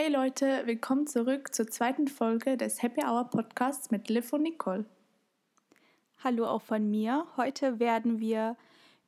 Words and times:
Hey 0.00 0.12
Leute, 0.12 0.62
willkommen 0.64 1.08
zurück 1.08 1.52
zur 1.52 1.66
zweiten 1.66 2.06
Folge 2.06 2.56
des 2.56 2.82
Happy 2.82 3.04
Hour 3.04 3.24
Podcasts 3.30 3.90
mit 3.90 4.08
Liv 4.08 4.32
und 4.32 4.42
Nicole. 4.42 4.84
Hallo 6.22 6.46
auch 6.46 6.62
von 6.62 6.88
mir. 6.88 7.26
Heute 7.36 7.80
werden 7.80 8.20
wir 8.20 8.56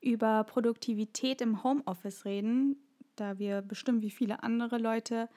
über 0.00 0.42
Produktivität 0.42 1.42
im 1.42 1.62
Homeoffice 1.62 2.24
reden, 2.24 2.76
da 3.14 3.38
wir 3.38 3.62
bestimmt 3.62 4.03
wie 4.03 4.11
viele 4.11 4.42
andere 4.42 4.79
Leute 4.79 5.29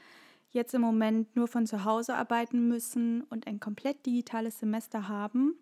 jetzt 0.50 0.74
im 0.74 0.82
Moment 0.82 1.36
nur 1.36 1.48
von 1.48 1.68
zu 1.68 1.86
Hause 1.86 2.16
arbeiten 2.16 2.68
müssen 2.68 3.22
und 3.22 3.46
ein 3.46 3.60
komplett 3.60 4.08
digitales 4.08 4.58
Semester 4.58 5.08
haben 5.08 5.54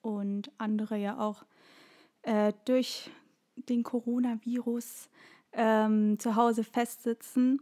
und 0.00 0.52
andere 0.58 0.96
ja 0.96 1.18
auch 1.18 1.44
äh, 2.22 2.52
durch 2.66 3.10
den 3.56 3.82
Coronavirus 3.82 5.08
ähm, 5.54 6.20
zu 6.20 6.36
Hause 6.36 6.62
festsitzen, 6.62 7.60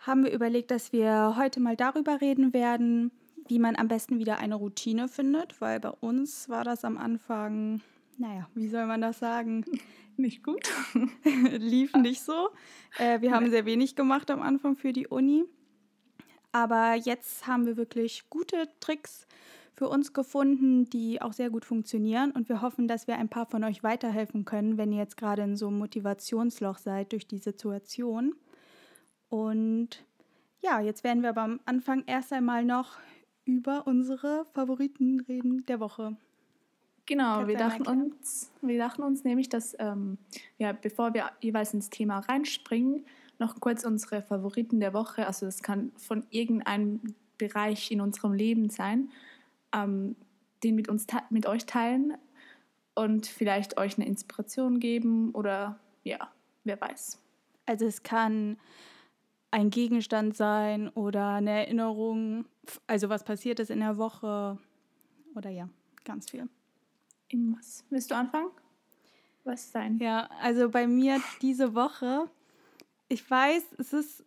haben 0.00 0.24
wir 0.24 0.32
überlegt, 0.32 0.70
dass 0.70 0.92
wir 0.92 1.34
heute 1.36 1.60
mal 1.60 1.76
darüber 1.76 2.20
reden 2.20 2.52
werden, 2.52 3.10
wie 3.48 3.58
man 3.58 3.76
am 3.76 3.88
besten 3.88 4.18
wieder 4.18 4.38
eine 4.38 4.54
Routine 4.54 5.08
findet, 5.08 5.60
weil 5.60 5.80
bei 5.80 5.90
uns 5.90 6.48
war 6.48 6.64
das 6.64 6.84
am 6.84 6.96
Anfang, 6.96 7.80
naja, 8.16 8.48
wie 8.54 8.68
soll 8.68 8.86
man 8.86 9.00
das 9.00 9.18
sagen? 9.18 9.64
Nicht 10.16 10.42
gut. 10.42 10.68
Lief 11.24 11.94
nicht 11.94 12.20
so. 12.20 12.50
Äh, 12.98 13.22
wir 13.22 13.32
haben 13.32 13.48
sehr 13.48 13.64
wenig 13.64 13.96
gemacht 13.96 14.30
am 14.30 14.42
Anfang 14.42 14.76
für 14.76 14.92
die 14.92 15.06
Uni. 15.06 15.46
Aber 16.52 16.94
jetzt 16.94 17.46
haben 17.46 17.64
wir 17.64 17.78
wirklich 17.78 18.28
gute 18.28 18.68
Tricks 18.80 19.26
für 19.72 19.88
uns 19.88 20.12
gefunden, 20.12 20.90
die 20.90 21.22
auch 21.22 21.32
sehr 21.32 21.48
gut 21.48 21.64
funktionieren. 21.64 22.32
Und 22.32 22.50
wir 22.50 22.60
hoffen, 22.60 22.86
dass 22.86 23.06
wir 23.06 23.16
ein 23.16 23.30
paar 23.30 23.46
von 23.46 23.64
euch 23.64 23.82
weiterhelfen 23.82 24.44
können, 24.44 24.76
wenn 24.76 24.92
ihr 24.92 24.98
jetzt 24.98 25.16
gerade 25.16 25.40
in 25.40 25.56
so 25.56 25.68
einem 25.68 25.78
Motivationsloch 25.78 26.76
seid 26.76 27.12
durch 27.12 27.26
die 27.26 27.38
Situation. 27.38 28.34
Und 29.30 30.04
ja, 30.60 30.80
jetzt 30.80 31.04
werden 31.04 31.22
wir 31.22 31.30
aber 31.30 31.42
am 31.42 31.60
Anfang 31.64 32.04
erst 32.06 32.32
einmal 32.32 32.64
noch 32.64 32.98
über 33.44 33.86
unsere 33.86 34.44
Favoriten 34.52 35.20
reden 35.20 35.64
der 35.66 35.80
Woche. 35.80 36.16
Genau, 37.06 37.46
wir 37.48 37.56
dachten, 37.56 37.88
uns, 37.88 38.52
wir 38.60 38.78
dachten 38.78 39.02
uns 39.02 39.24
nämlich, 39.24 39.48
dass, 39.48 39.74
ähm, 39.80 40.18
ja, 40.58 40.72
bevor 40.72 41.14
wir 41.14 41.30
jeweils 41.40 41.74
ins 41.74 41.90
Thema 41.90 42.20
reinspringen, 42.20 43.04
noch 43.38 43.58
kurz 43.58 43.84
unsere 43.84 44.22
Favoriten 44.22 44.78
der 44.78 44.92
Woche, 44.92 45.26
also 45.26 45.46
das 45.46 45.62
kann 45.62 45.92
von 45.96 46.24
irgendeinem 46.30 47.00
Bereich 47.38 47.90
in 47.90 48.00
unserem 48.00 48.34
Leben 48.34 48.68
sein, 48.68 49.10
ähm, 49.74 50.14
den 50.62 50.74
mit 50.74 50.88
uns 50.88 51.06
mit 51.30 51.46
euch 51.46 51.66
teilen 51.66 52.14
und 52.94 53.26
vielleicht 53.26 53.78
euch 53.78 53.96
eine 53.96 54.06
Inspiration 54.06 54.78
geben 54.78 55.30
oder 55.32 55.80
ja, 56.04 56.30
wer 56.64 56.80
weiß. 56.80 57.18
Also 57.66 57.86
es 57.86 58.02
kann 58.02 58.58
ein 59.50 59.70
Gegenstand 59.70 60.36
sein 60.36 60.88
oder 60.90 61.34
eine 61.34 61.50
Erinnerung, 61.50 62.44
also 62.86 63.08
was 63.08 63.24
passiert 63.24 63.58
ist 63.60 63.70
in 63.70 63.80
der 63.80 63.96
Woche 63.96 64.58
oder 65.34 65.50
ja, 65.50 65.68
ganz 66.04 66.30
viel. 66.30 66.48
Irgendwas. 67.28 67.84
Willst 67.90 68.10
du 68.10 68.16
anfangen? 68.16 68.50
Was 69.44 69.66
ist 69.66 69.74
dein? 69.74 69.98
Ja, 69.98 70.28
also 70.40 70.68
bei 70.68 70.86
mir 70.86 71.20
diese 71.40 71.74
Woche, 71.74 72.28
ich 73.08 73.28
weiß, 73.28 73.62
es 73.78 73.92
ist, 73.92 74.24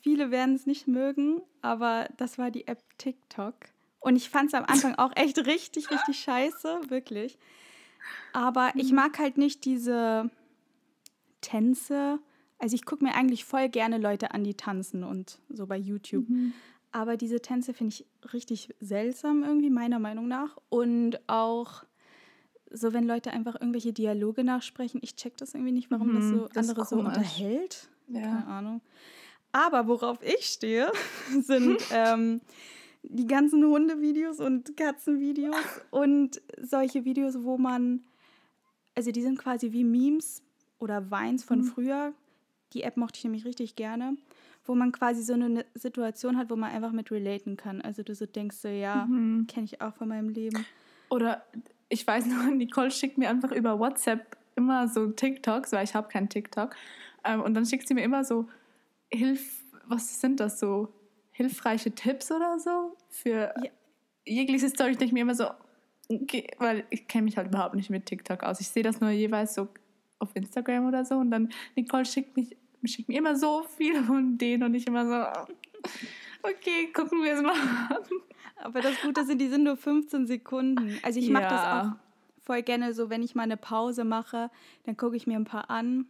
viele 0.00 0.30
werden 0.30 0.54
es 0.54 0.66
nicht 0.66 0.88
mögen, 0.88 1.42
aber 1.62 2.08
das 2.16 2.38
war 2.38 2.50
die 2.50 2.66
App 2.66 2.82
TikTok. 2.98 3.54
Und 4.00 4.16
ich 4.16 4.30
fand 4.30 4.48
es 4.48 4.54
am 4.54 4.64
Anfang 4.64 4.94
auch 4.94 5.12
echt 5.16 5.38
richtig, 5.46 5.90
richtig 5.90 6.20
scheiße, 6.20 6.82
wirklich. 6.88 7.38
Aber 8.32 8.72
ich 8.74 8.90
mhm. 8.90 8.96
mag 8.96 9.18
halt 9.18 9.38
nicht 9.38 9.64
diese 9.64 10.30
Tänze. 11.40 12.20
Also 12.58 12.74
ich 12.74 12.84
gucke 12.84 13.04
mir 13.04 13.14
eigentlich 13.14 13.44
voll 13.44 13.68
gerne 13.68 13.98
Leute 13.98 14.32
an, 14.32 14.44
die 14.44 14.54
tanzen 14.54 15.04
und 15.04 15.38
so 15.48 15.66
bei 15.66 15.76
YouTube. 15.76 16.28
Mhm. 16.28 16.52
Aber 16.90 17.16
diese 17.16 17.40
Tänze 17.40 17.74
finde 17.74 17.94
ich 17.94 18.32
richtig 18.32 18.74
seltsam 18.80 19.44
irgendwie, 19.44 19.70
meiner 19.70 19.98
Meinung 19.98 20.26
nach. 20.26 20.56
Und 20.68 21.20
auch 21.28 21.84
so, 22.70 22.92
wenn 22.92 23.06
Leute 23.06 23.30
einfach 23.30 23.54
irgendwelche 23.54 23.92
Dialoge 23.92 24.44
nachsprechen, 24.44 25.00
ich 25.02 25.16
check 25.16 25.36
das 25.36 25.54
irgendwie 25.54 25.72
nicht, 25.72 25.90
warum 25.90 26.12
mhm, 26.12 26.16
das 26.16 26.28
so 26.28 26.48
das 26.48 26.68
andere 26.68 26.86
so 26.86 26.96
unterhält. 26.98 27.88
Ja. 28.08 28.22
Keine 28.22 28.46
Ahnung. 28.46 28.80
Aber 29.52 29.86
worauf 29.86 30.22
ich 30.22 30.46
stehe, 30.46 30.90
sind 31.40 31.78
ähm, 31.92 32.40
die 33.02 33.26
ganzen 33.26 33.64
Hundevideos 33.64 34.40
und 34.40 34.76
Katzenvideos 34.76 35.54
und 35.90 36.40
solche 36.60 37.04
Videos, 37.04 37.42
wo 37.42 37.58
man, 37.58 38.04
also 38.94 39.10
die 39.12 39.22
sind 39.22 39.38
quasi 39.38 39.72
wie 39.72 39.84
Memes 39.84 40.42
oder 40.78 41.10
Vines 41.10 41.44
von 41.44 41.60
mhm. 41.60 41.64
früher. 41.64 42.12
Die 42.72 42.82
App 42.82 42.96
mochte 42.96 43.18
ich 43.18 43.24
nämlich 43.24 43.44
richtig 43.44 43.76
gerne, 43.76 44.16
wo 44.64 44.74
man 44.74 44.92
quasi 44.92 45.22
so 45.22 45.34
eine 45.34 45.64
Situation 45.74 46.36
hat, 46.36 46.50
wo 46.50 46.56
man 46.56 46.70
einfach 46.70 46.92
mit 46.92 47.10
relaten 47.10 47.56
kann. 47.56 47.80
Also 47.80 48.02
du 48.02 48.14
so 48.14 48.26
denkst 48.26 48.56
so, 48.56 48.68
ja, 48.68 49.06
mhm. 49.06 49.46
kenne 49.46 49.64
ich 49.64 49.80
auch 49.80 49.94
von 49.94 50.08
meinem 50.08 50.28
Leben. 50.28 50.64
Oder 51.10 51.44
ich 51.88 52.06
weiß 52.06 52.26
noch, 52.26 52.44
Nicole 52.54 52.90
schickt 52.90 53.18
mir 53.18 53.30
einfach 53.30 53.52
über 53.52 53.78
WhatsApp 53.78 54.36
immer 54.56 54.88
so 54.88 55.06
TikToks, 55.06 55.72
weil 55.72 55.84
ich 55.84 55.94
habe 55.94 56.08
keinen 56.08 56.28
TikTok. 56.28 56.74
Ähm, 57.24 57.40
und 57.40 57.54
dann 57.54 57.64
schickt 57.64 57.88
sie 57.88 57.94
mir 57.94 58.02
immer 58.02 58.24
so 58.24 58.48
Hilf, 59.10 59.64
was 59.86 60.20
sind 60.20 60.38
das 60.40 60.60
so? 60.60 60.92
hilfreiche 61.38 61.92
Tipps 61.92 62.32
oder 62.32 62.58
so 62.58 62.96
für 63.10 63.54
ja. 63.62 63.70
jegliche 64.26 64.68
Story. 64.68 64.90
Ich 64.90 64.98
denke 64.98 65.14
mir 65.14 65.20
immer 65.20 65.36
so, 65.36 65.46
okay, 66.08 66.48
weil 66.58 66.84
ich 66.90 67.06
kenne 67.06 67.24
mich 67.24 67.36
halt 67.36 67.46
überhaupt 67.46 67.76
nicht 67.76 67.90
mit 67.90 68.06
TikTok 68.06 68.42
aus. 68.42 68.60
Ich 68.60 68.68
sehe 68.68 68.82
das 68.82 69.00
nur 69.00 69.10
jeweils 69.10 69.54
so 69.54 69.68
auf 70.18 70.34
Instagram 70.34 70.86
oder 70.86 71.04
so 71.04 71.16
und 71.16 71.30
dann 71.30 71.50
Nicole 71.76 72.04
schickt, 72.04 72.36
mich, 72.36 72.56
schickt 72.84 73.08
mir 73.08 73.18
immer 73.18 73.36
so 73.36 73.64
viele 73.76 74.02
von 74.04 74.38
denen 74.38 74.62
und 74.64 74.74
ich 74.74 74.86
immer 74.86 75.06
so, 75.06 75.42
okay, 76.42 76.92
gucken 76.92 77.22
wir 77.22 77.34
es 77.34 77.42
mal 77.42 77.52
an. 77.52 78.02
Aber 78.56 78.80
das 78.80 79.00
Gute 79.00 79.24
sind, 79.24 79.40
die 79.40 79.48
sind 79.48 79.64
nur 79.64 79.76
15 79.76 80.26
Sekunden. 80.26 80.98
Also 81.02 81.20
ich 81.20 81.30
mache 81.30 81.44
ja. 81.44 81.50
das 81.50 81.86
auch 81.92 81.96
voll 82.48 82.62
gerne 82.62 82.94
so, 82.94 83.10
wenn 83.10 83.22
ich 83.22 83.34
mal 83.34 83.42
eine 83.42 83.58
Pause 83.58 84.04
mache, 84.04 84.50
dann 84.84 84.96
gucke 84.96 85.16
ich 85.16 85.26
mir 85.26 85.36
ein 85.36 85.44
paar 85.44 85.70
an 85.70 86.06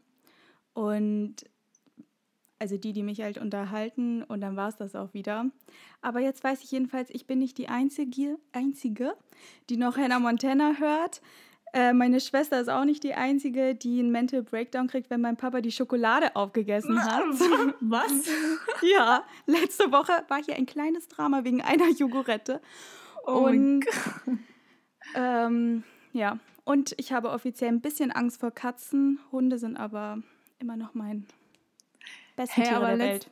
und 0.73 1.35
also 2.61 2.77
die, 2.77 2.93
die 2.93 3.03
mich 3.03 3.21
halt 3.21 3.39
unterhalten 3.39 4.23
und 4.23 4.41
dann 4.41 4.57
war 4.57 4.69
es 4.69 4.77
das 4.77 4.95
auch 4.95 5.15
wieder. 5.15 5.51
Aber 6.01 6.21
jetzt 6.21 6.43
weiß 6.43 6.63
ich 6.63 6.71
jedenfalls, 6.71 7.11
ich 7.11 7.27
bin 7.27 7.41
nicht 7.41 7.59
die 7.59 7.69
Einzige, 7.69 8.39
Einzige 8.53 9.15
die 9.69 9.77
noch 9.77 9.97
Hannah 9.97 10.21
Montana 10.21 10.75
hört. 10.79 11.21
Äh, 11.73 11.93
meine 11.93 12.21
Schwester 12.21 12.61
ist 12.61 12.69
auch 12.69 12.85
nicht 12.85 13.03
die 13.03 13.15
Einzige, 13.15 13.75
die 13.75 14.01
einen 14.01 14.11
Mental 14.11 14.43
Breakdown 14.43 14.89
kriegt, 14.89 15.11
wenn 15.11 15.21
mein 15.21 15.37
Papa 15.37 15.61
die 15.61 15.73
Schokolade 15.73 16.35
aufgegessen 16.35 17.03
hat. 17.05 17.23
Was? 17.81 18.13
ja, 18.83 19.25
letzte 19.47 19.93
Woche 19.93 20.13
war 20.29 20.43
hier 20.43 20.57
ein 20.57 20.67
kleines 20.67 21.09
Drama 21.09 21.45
wegen 21.45 21.61
einer 21.63 21.89
Jogurette. 21.91 22.61
Oh 23.27 23.47
und 23.47 23.85
ähm, 25.15 25.85
ja, 26.13 26.39
und 26.65 26.95
ich 26.99 27.13
habe 27.13 27.31
offiziell 27.31 27.71
ein 27.71 27.81
bisschen 27.81 28.11
Angst 28.11 28.41
vor 28.41 28.51
Katzen. 28.51 29.21
Hunde 29.33 29.59
sind 29.59 29.77
aber 29.77 30.23
immer 30.59 30.77
noch 30.77 30.95
mein 30.95 31.27
besten 32.37 32.63
hey, 32.63 32.69
Tiere 32.69 32.87
der 32.87 32.99
Welt. 32.99 33.31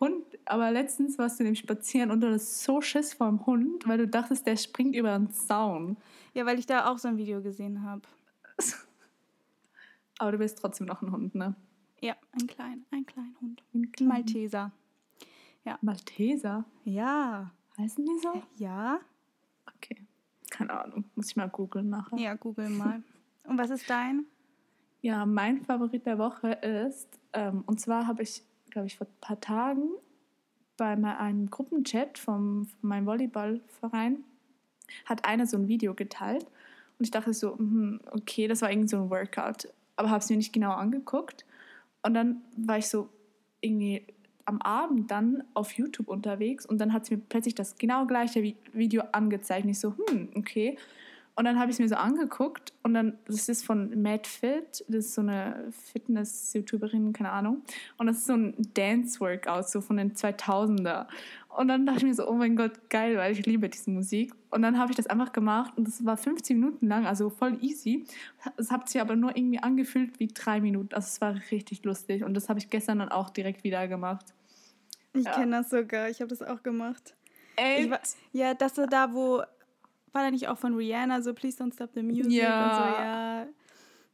Hund, 0.00 0.24
aber 0.46 0.70
letztens 0.72 1.16
warst 1.16 1.38
du 1.38 1.44
nämlich 1.44 1.60
spazieren 1.60 2.10
und 2.10 2.20
du 2.20 2.26
hattest 2.26 2.64
so 2.64 2.80
Schiss 2.80 3.14
vor 3.14 3.28
dem 3.28 3.46
Hund, 3.46 3.86
weil 3.86 3.98
du 3.98 4.08
dachtest, 4.08 4.46
der 4.46 4.56
springt 4.56 4.96
über 4.96 5.12
einen 5.12 5.30
Zaun. 5.30 5.96
Ja, 6.34 6.46
weil 6.46 6.58
ich 6.58 6.66
da 6.66 6.90
auch 6.90 6.98
so 6.98 7.08
ein 7.08 7.18
Video 7.18 7.42
gesehen 7.42 7.82
habe. 7.82 8.02
Aber 10.18 10.32
du 10.32 10.38
bist 10.38 10.58
trotzdem 10.58 10.86
noch 10.86 11.02
ein 11.02 11.10
Hund, 11.12 11.34
ne? 11.34 11.54
Ja, 12.00 12.16
ein 12.32 12.46
kleiner, 12.46 12.82
ein 12.90 13.06
kleiner 13.06 13.34
Hund. 13.40 13.62
Ein 13.74 13.92
klein. 13.92 14.08
Malteser. 14.08 14.72
Ja. 15.64 15.78
Malteser? 15.82 16.64
Ja. 16.84 17.50
Heißen 17.78 18.04
die 18.04 18.18
so? 18.20 18.42
Ja. 18.56 19.00
Okay. 19.76 20.06
Keine 20.50 20.78
Ahnung. 20.80 21.04
Muss 21.14 21.28
ich 21.28 21.36
mal 21.36 21.48
googeln 21.48 21.90
nachher. 21.90 22.18
Ja, 22.18 22.34
google 22.34 22.68
mal. 22.68 23.02
Und 23.44 23.58
was 23.58 23.70
ist 23.70 23.88
dein? 23.88 24.26
Ja, 25.00 25.26
mein 25.26 25.64
Favorit 25.64 26.06
der 26.06 26.18
Woche 26.18 26.52
ist 26.52 27.08
ähm, 27.32 27.64
und 27.66 27.80
zwar 27.80 28.06
habe 28.06 28.22
ich, 28.22 28.42
glaube 28.70 28.86
ich, 28.86 28.96
vor 28.96 29.06
ein 29.06 29.20
paar 29.20 29.40
Tagen 29.40 29.88
bei 30.76 30.92
einem 30.92 31.50
Gruppenchat 31.50 32.18
vom, 32.18 32.66
von 32.66 32.88
meinem 32.88 33.06
Volleyballverein 33.06 34.24
hat 35.04 35.24
einer 35.24 35.46
so 35.46 35.56
ein 35.56 35.68
Video 35.68 35.94
geteilt 35.94 36.46
und 36.98 37.04
ich 37.04 37.10
dachte 37.10 37.32
so, 37.32 37.56
mh, 37.56 38.00
okay, 38.12 38.48
das 38.48 38.62
war 38.62 38.70
irgendwie 38.70 38.88
so 38.88 38.96
ein 38.96 39.10
Workout, 39.10 39.68
aber 39.96 40.10
habe 40.10 40.18
es 40.18 40.30
mir 40.30 40.36
nicht 40.36 40.52
genau 40.52 40.72
angeguckt 40.72 41.44
und 42.02 42.14
dann 42.14 42.42
war 42.56 42.78
ich 42.78 42.88
so 42.88 43.08
irgendwie 43.60 44.06
am 44.44 44.60
Abend 44.60 45.10
dann 45.10 45.44
auf 45.54 45.72
YouTube 45.72 46.08
unterwegs 46.08 46.66
und 46.66 46.78
dann 46.80 46.92
hat 46.92 47.04
es 47.04 47.10
mir 47.10 47.18
plötzlich 47.18 47.54
das 47.54 47.76
genau 47.76 48.06
gleiche 48.06 48.42
Video 48.72 49.02
angezeigt. 49.12 49.64
Und 49.64 49.70
ich 49.70 49.80
so, 49.80 49.94
hm, 50.08 50.30
okay. 50.34 50.76
Und 51.34 51.46
dann 51.46 51.58
habe 51.58 51.70
ich 51.70 51.76
es 51.76 51.80
mir 51.80 51.88
so 51.88 51.94
angeguckt 51.94 52.74
und 52.82 52.92
dann, 52.92 53.14
das 53.24 53.48
ist 53.48 53.64
von 53.64 54.02
Mad 54.02 54.28
Fit, 54.28 54.84
das 54.88 55.06
ist 55.06 55.14
so 55.14 55.22
eine 55.22 55.64
Fitness-YouTuberin, 55.70 57.14
keine 57.14 57.30
Ahnung. 57.30 57.62
Und 57.96 58.06
das 58.06 58.18
ist 58.18 58.26
so 58.26 58.34
ein 58.34 58.54
Dance-Workout, 58.74 59.68
so 59.70 59.80
von 59.80 59.96
den 59.96 60.12
2000er. 60.12 61.06
Und 61.56 61.68
dann 61.68 61.84
dachte 61.84 61.98
ich 61.98 62.04
mir 62.04 62.14
so, 62.14 62.26
oh 62.26 62.32
mein 62.34 62.56
Gott, 62.56 62.88
geil, 62.88 63.16
weil 63.18 63.32
ich 63.32 63.44
liebe 63.44 63.68
diese 63.68 63.90
Musik. 63.90 64.32
Und 64.50 64.62
dann 64.62 64.78
habe 64.78 64.90
ich 64.90 64.96
das 64.96 65.06
einfach 65.06 65.32
gemacht 65.32 65.74
und 65.76 65.86
das 65.86 66.02
war 66.04 66.16
15 66.16 66.58
Minuten 66.58 66.86
lang, 66.86 67.06
also 67.06 67.28
voll 67.28 67.58
easy. 67.62 68.06
Es 68.56 68.70
hat 68.70 68.88
sich 68.88 69.00
aber 69.00 69.16
nur 69.16 69.36
irgendwie 69.36 69.58
angefühlt 69.58 70.18
wie 70.18 70.28
drei 70.28 70.60
Minuten. 70.62 70.94
Also 70.94 71.06
es 71.08 71.20
war 71.20 71.34
richtig 71.50 71.84
lustig 71.84 72.24
und 72.24 72.34
das 72.34 72.48
habe 72.48 72.58
ich 72.58 72.70
gestern 72.70 73.00
dann 73.00 73.10
auch 73.10 73.28
direkt 73.30 73.64
wieder 73.64 73.86
gemacht. 73.86 74.32
Ich 75.12 75.24
Ja. 75.26 75.32
kenne 75.32 75.58
das 75.58 75.68
sogar. 75.68 76.08
Ich 76.08 76.20
habe 76.20 76.28
das 76.28 76.42
auch 76.42 76.62
gemacht. 76.62 77.14
Ey, 77.56 77.90
war, 77.90 78.00
ja, 78.32 78.54
das 78.54 78.74
so 78.74 78.86
da, 78.86 79.12
wo 79.12 79.42
war 80.14 80.22
da 80.24 80.30
nicht 80.30 80.48
auch 80.48 80.56
von 80.58 80.74
Rihanna 80.74 81.20
so 81.20 81.34
Please 81.34 81.62
Don't 81.62 81.74
Stop 81.74 81.90
the 81.94 82.02
Music 82.02 82.32
Ja. 82.32 82.64
und 82.64 82.74
so, 82.74 82.82
ja. 82.82 83.46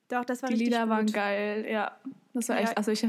Doch, 0.09 0.25
das 0.25 0.43
war 0.43 0.49
die 0.49 0.55
richtig 0.55 0.69
Lieder 0.73 0.83
gut. 0.85 0.91
waren 0.91 1.07
geil, 1.07 1.67
ja. 1.71 1.93
Das 2.35 2.49
war 2.49 2.57
Ja. 2.57 2.63
echt, 2.63 2.77
also 2.77 2.91
ich, 2.91 3.07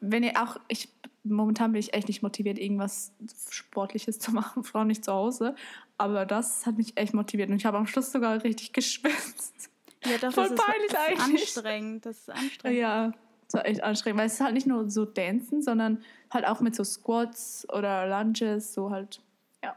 wenn 0.00 0.22
ihr 0.22 0.40
auch, 0.40 0.56
ich, 0.68 0.88
momentan 1.28 1.72
bin 1.72 1.80
ich 1.80 1.94
echt 1.94 2.08
nicht 2.08 2.22
motiviert, 2.22 2.58
irgendwas 2.58 3.12
Sportliches 3.50 4.18
zu 4.18 4.30
machen, 4.32 4.64
vor 4.64 4.80
allem 4.80 4.88
nicht 4.88 5.04
zu 5.04 5.12
Hause. 5.12 5.54
Aber 5.98 6.26
das 6.26 6.66
hat 6.66 6.76
mich 6.76 6.96
echt 6.96 7.14
motiviert 7.14 7.50
und 7.50 7.56
ich 7.56 7.66
habe 7.66 7.78
am 7.78 7.86
Schluss 7.86 8.12
sogar 8.12 8.42
richtig 8.44 8.72
geschwitzt. 8.72 9.70
Ja, 10.04 10.18
doch, 10.18 10.32
Voll 10.32 10.44
das 10.48 10.52
ist, 10.52 10.64
peinlich 10.64 10.90
ist 10.90 10.96
eigentlich. 10.96 11.42
anstrengend. 11.56 12.06
Das 12.06 12.18
ist 12.18 12.30
anstrengend. 12.30 12.78
Ja, 12.78 13.12
das 13.46 13.54
war 13.54 13.66
echt 13.66 13.82
anstrengend, 13.82 14.18
weil 14.20 14.26
es 14.26 14.34
ist 14.34 14.40
halt 14.40 14.54
nicht 14.54 14.66
nur 14.66 14.90
so 14.90 15.04
Dancen, 15.04 15.62
sondern 15.62 16.02
halt 16.30 16.46
auch 16.46 16.60
mit 16.60 16.74
so 16.74 16.84
Squats 16.84 17.66
oder 17.72 18.06
Lunges, 18.08 18.74
so 18.74 18.90
halt, 18.90 19.20
ja. 19.62 19.74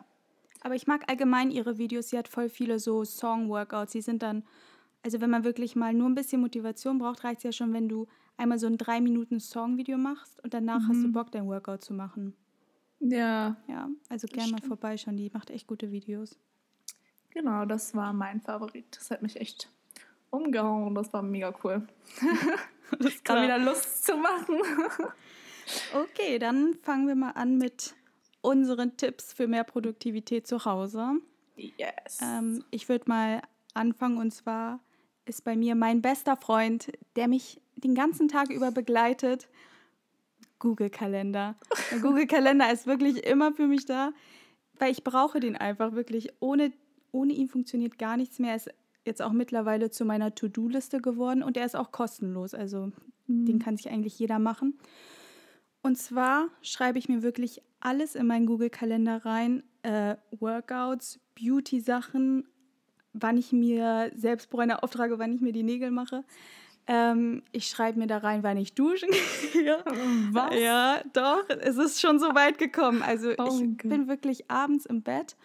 Aber 0.62 0.76
ich 0.76 0.88
mag 0.88 1.04
allgemein 1.10 1.52
ihre 1.52 1.78
Videos. 1.78 2.10
Sie 2.10 2.18
hat 2.18 2.28
voll 2.28 2.50
viele 2.50 2.80
so 2.80 3.04
Song-Workouts. 3.06 3.92
Sie 3.94 4.02
sind 4.02 4.22
dann, 4.24 4.44
also 5.04 5.22
wenn 5.22 5.30
man 5.30 5.44
wirklich 5.44 5.76
mal 5.76 5.94
nur 5.94 6.10
ein 6.10 6.16
bisschen 6.16 6.42
Motivation 6.42 7.00
braucht, 7.00 7.24
reicht 7.24 7.40
es 7.40 7.44
ja 7.44 7.52
schon, 7.52 7.74
wenn 7.74 7.88
du 7.88 8.08
einmal 8.40 8.58
so 8.60 8.68
ein 8.68 8.78
drei 8.78 9.02
Minuten 9.02 9.40
Song-Video 9.40 9.98
machst 9.98 10.42
und 10.44 10.54
danach 10.54 10.82
hast 10.88 10.98
Mhm. 10.98 11.04
du 11.04 11.12
Bock, 11.14 11.32
dein 11.32 11.46
Workout 11.48 11.84
zu 11.84 11.94
machen. 11.94 12.36
Ja, 13.00 13.56
Ja, 13.68 13.88
also 14.10 14.28
gerne 14.28 14.52
mal 14.52 14.62
vorbeischauen. 14.62 15.16
Die 15.18 15.30
macht 15.34 15.50
echt 15.52 15.68
gute 15.68 15.92
Videos. 15.92 16.38
genau, 17.30 17.66
das 17.66 17.94
war 17.96 18.12
mein 18.14 18.42
Favorit. 18.42 18.86
Das 18.98 19.12
hat 19.12 19.22
mich 19.22 19.40
echt 19.40 19.70
umgehauen. 20.32 20.94
Das 20.96 21.12
war 21.14 21.22
mega 21.22 21.54
cool. 21.64 21.88
Das 23.00 23.24
Gerade 23.24 23.44
wieder 23.44 23.60
Lust 23.60 24.06
zu 24.06 24.18
machen. 24.18 24.58
Okay, 25.94 26.40
dann 26.40 26.74
fangen 26.82 27.08
wir 27.08 27.14
mal 27.14 27.32
an 27.32 27.60
mit 27.60 27.94
unseren 28.42 28.98
Tipps 28.98 29.34
für 29.34 29.48
mehr 29.48 29.64
Produktivität 29.64 30.48
zu 30.48 30.66
Hause. 30.66 31.20
Yes. 31.56 32.20
Ähm, 32.24 32.64
ich 32.72 32.90
würde 32.90 33.06
mal 33.08 33.42
anfangen 33.76 34.18
und 34.18 34.32
zwar 34.34 34.80
ist 35.26 35.44
bei 35.44 35.56
mir 35.56 35.76
mein 35.76 36.02
bester 36.02 36.36
Freund, 36.38 36.92
der 37.16 37.28
mich 37.28 37.62
den 37.84 37.96
ganzen 37.96 38.28
Tag 38.28 38.50
über 38.50 38.72
begleitet, 38.72 39.48
Google 40.60 40.90
Kalender. 40.90 41.56
Der 41.92 42.00
Google 42.00 42.28
Kalender 42.28 42.72
ist 42.72 42.86
wirklich 42.86 43.26
immer 43.26 43.54
für 43.54 43.68
mich 43.68 43.86
da, 43.86 44.12
weil 44.78 44.92
ich 44.92 45.04
brauche 45.04 45.40
den 45.40 45.56
einfach 45.56 45.94
wirklich. 45.94 46.34
Ohne, 46.40 46.72
ohne 47.12 47.34
ihn 47.34 47.48
funktioniert 47.48 47.98
gar 47.98 48.18
nichts 48.18 48.40
mehr. 48.40 48.52
Er 48.52 48.56
ist 48.58 48.70
jetzt 49.06 49.22
auch 49.22 49.32
mittlerweile 49.32 49.90
zu 49.90 50.06
meiner 50.06 50.36
To-Do-Liste 50.36 51.02
geworden 51.02 51.44
und 51.44 51.58
er 51.58 51.66
ist 51.66 51.76
auch 51.76 51.92
kostenlos. 51.92 52.54
Also 52.54 52.92
den 53.28 53.60
kann 53.60 53.78
sich 53.78 53.90
eigentlich 53.90 54.18
jeder 54.18 54.40
machen. 54.40 54.78
Und 55.82 55.98
zwar 55.98 56.50
schreibe 56.62 57.00
ich 57.00 57.08
mir 57.08 57.22
wirklich 57.22 57.62
alles 57.80 58.16
in 58.16 58.28
meinen 58.28 58.46
Google-Kalender 58.46 59.26
rein. 59.26 59.64
Äh, 59.84 60.16
Workouts, 60.40 61.20
Beauty-Sachen, 61.36 62.46
wann 63.14 63.38
ich 63.38 63.54
mir 63.54 64.12
Selbstbräuner 64.16 64.84
auftrage, 64.84 65.20
wann 65.20 65.34
ich 65.34 65.42
mir 65.42 65.54
die 65.54 65.64
Nägel 65.64 65.92
mache. 65.92 66.24
Ähm, 66.92 67.44
ich 67.52 67.68
schreibe 67.68 68.00
mir 68.00 68.08
da 68.08 68.18
rein, 68.18 68.42
wann 68.42 68.58
ich 68.58 68.74
duschen 68.74 69.10
gehe. 69.54 69.84
Was? 70.34 70.56
Ja, 70.60 71.02
doch, 71.14 71.48
es 71.50 71.78
ist 71.78 72.02
schon 72.02 72.18
so 72.20 72.34
weit 72.34 72.58
gekommen. 72.58 73.04
Also 73.04 73.30
Oh 73.38 73.46
ich 73.46 73.62
Gott. 73.78 73.84
bin 73.90 74.08
wirklich 74.08 74.50
abends 74.50 74.88
im 74.88 75.04
Bett 75.04 75.38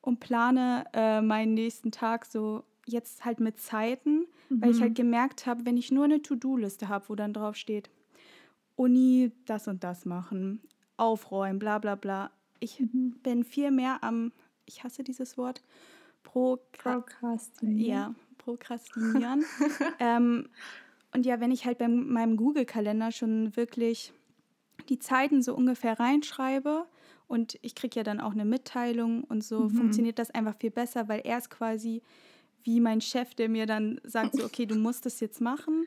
und 0.00 0.20
plane 0.20 0.84
äh, 0.92 1.20
meinen 1.20 1.54
nächsten 1.54 1.90
Tag 1.90 2.24
so 2.24 2.62
jetzt 2.86 3.24
halt 3.24 3.40
mit 3.40 3.58
Zeiten, 3.60 4.26
weil 4.48 4.70
ich 4.70 4.76
Mhm. 4.76 4.82
halt 4.82 4.94
gemerkt 4.94 5.46
habe, 5.46 5.66
wenn 5.66 5.76
ich 5.76 5.90
nur 5.90 6.04
eine 6.04 6.22
To-Do-Liste 6.22 6.88
habe, 6.88 7.08
wo 7.08 7.16
dann 7.16 7.32
drauf 7.32 7.56
steht, 7.56 7.90
Uni 8.76 9.32
das 9.46 9.66
und 9.68 9.82
das 9.84 10.04
machen, 10.04 10.60
aufräumen, 10.96 11.58
bla 11.58 11.78
bla 11.80 11.96
bla. 11.96 12.30
Ich 12.60 12.78
Mhm. 12.78 13.16
bin 13.24 13.42
viel 13.44 13.72
mehr 13.72 13.98
am, 14.04 14.30
ich 14.66 14.84
hasse 14.84 15.02
dieses 15.02 15.36
Wort, 15.36 15.62
pro 16.22 16.58
Procrastinieren. 16.72 17.86
ja, 17.86 18.14
prokrastinieren. 18.38 19.44
ähm, 19.98 20.48
und 21.12 21.26
ja, 21.26 21.40
wenn 21.40 21.50
ich 21.50 21.64
halt 21.64 21.78
bei 21.78 21.88
meinem 21.88 22.36
Google-Kalender 22.36 23.12
schon 23.12 23.54
wirklich 23.56 24.12
die 24.88 24.98
Zeiten 24.98 25.42
so 25.42 25.54
ungefähr 25.54 25.98
reinschreibe 26.00 26.86
und 27.28 27.58
ich 27.62 27.74
kriege 27.74 27.96
ja 28.00 28.02
dann 28.02 28.20
auch 28.20 28.32
eine 28.32 28.44
Mitteilung 28.44 29.24
und 29.24 29.44
so, 29.44 29.64
Mhm. 29.64 29.70
funktioniert 29.70 30.18
das 30.18 30.30
einfach 30.30 30.56
viel 30.56 30.70
besser, 30.70 31.08
weil 31.08 31.20
er 31.24 31.38
ist 31.38 31.50
quasi 31.50 32.02
wie 32.64 32.80
mein 32.80 33.00
Chef, 33.00 33.34
der 33.34 33.48
mir 33.48 33.66
dann 33.66 34.00
sagt, 34.04 34.36
so, 34.36 34.44
okay, 34.44 34.66
du 34.66 34.76
musst 34.76 35.04
das 35.04 35.20
jetzt 35.20 35.40
machen. 35.40 35.86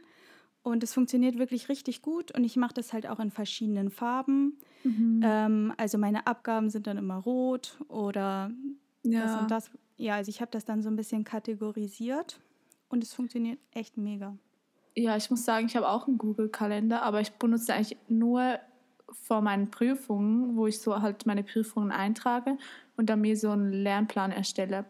Und 0.62 0.84
es 0.84 0.94
funktioniert 0.94 1.38
wirklich 1.38 1.70
richtig 1.70 2.02
gut 2.02 2.32
und 2.32 2.44
ich 2.44 2.56
mache 2.56 2.74
das 2.74 2.92
halt 2.92 3.08
auch 3.08 3.20
in 3.20 3.30
verschiedenen 3.30 3.92
Farben. 3.92 4.58
Mhm. 4.84 5.22
Ähm, 5.24 5.74
also 5.78 5.98
meine 6.00 6.26
Abgaben 6.26 6.70
sind 6.72 6.88
dann 6.88 6.98
immer 6.98 7.18
rot 7.18 7.78
oder 7.88 8.52
das 9.04 9.14
ja. 9.14 9.40
und 9.42 9.52
das. 9.52 9.70
Ja, 9.98 10.16
also 10.16 10.30
ich 10.30 10.42
habe 10.42 10.50
das 10.52 10.66
dann 10.66 10.82
so 10.82 10.90
ein 10.90 10.96
bisschen 10.96 11.24
kategorisiert 11.24 12.40
und 12.90 13.04
es 13.04 13.14
funktioniert 13.14 13.60
echt 13.72 13.96
mega. 13.98 14.36
Ja, 14.96 15.16
ich 15.18 15.30
muss 15.30 15.44
sagen, 15.46 15.66
ich 15.68 15.76
habe 15.76 15.90
auch 15.90 16.08
einen 16.08 16.18
Google-Kalender, 16.18 17.04
aber 17.04 17.22
ich 17.22 17.34
benutze 17.34 17.74
eigentlich 17.74 17.98
nur 18.08 18.60
vor 19.12 19.42
meinen 19.42 19.70
Prüfungen, 19.70 20.56
wo 20.56 20.68
ich 20.68 20.80
so 20.82 21.02
halt 21.02 21.26
meine 21.26 21.44
Prüfungen 21.44 21.92
eintrage 21.92 22.58
und 22.98 23.10
dann 23.10 23.22
mir 23.22 23.38
so 23.38 23.52
einen 23.52 23.72
Lernplan 23.72 24.32
erstelle. 24.32 24.86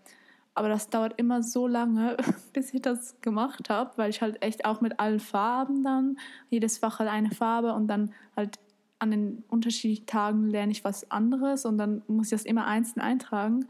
Aber 0.53 0.69
das 0.69 0.89
dauert 0.89 1.19
immer 1.19 1.43
so 1.43 1.67
lange, 1.67 2.15
bis 2.53 2.73
ich 2.73 2.81
das 2.81 3.19
gemacht 3.21 3.69
habe, 3.69 3.91
weil 3.97 4.09
ich 4.09 4.21
halt 4.21 4.41
echt 4.41 4.63
auch 4.63 4.79
mit 4.79 4.99
allen 4.99 5.19
Farben 5.19 5.83
dann, 5.83 6.17
jedes 6.49 6.77
Fach 6.77 6.99
hat 6.99 7.07
eine 7.07 7.31
Farbe 7.31 7.73
und 7.73 7.87
dann 7.87 8.13
halt 8.37 8.57
an 8.99 9.11
den 9.11 9.43
unterschiedlichen 9.49 10.05
Tagen 10.05 10.47
lerne 10.47 10.71
ich 10.71 10.85
was 10.85 11.11
anderes 11.11 11.65
und 11.65 11.77
dann 11.77 12.01
muss 12.07 12.27
ich 12.27 12.31
das 12.31 12.45
immer 12.45 12.65
einzeln 12.65 13.01
eintragen. 13.01 13.67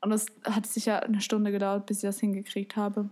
Und 0.00 0.10
das 0.10 0.26
hat 0.44 0.66
sicher 0.66 1.02
eine 1.02 1.20
Stunde 1.20 1.50
gedauert, 1.50 1.86
bis 1.86 1.98
ich 1.98 2.08
das 2.08 2.20
hingekriegt 2.20 2.76
habe. 2.76 3.10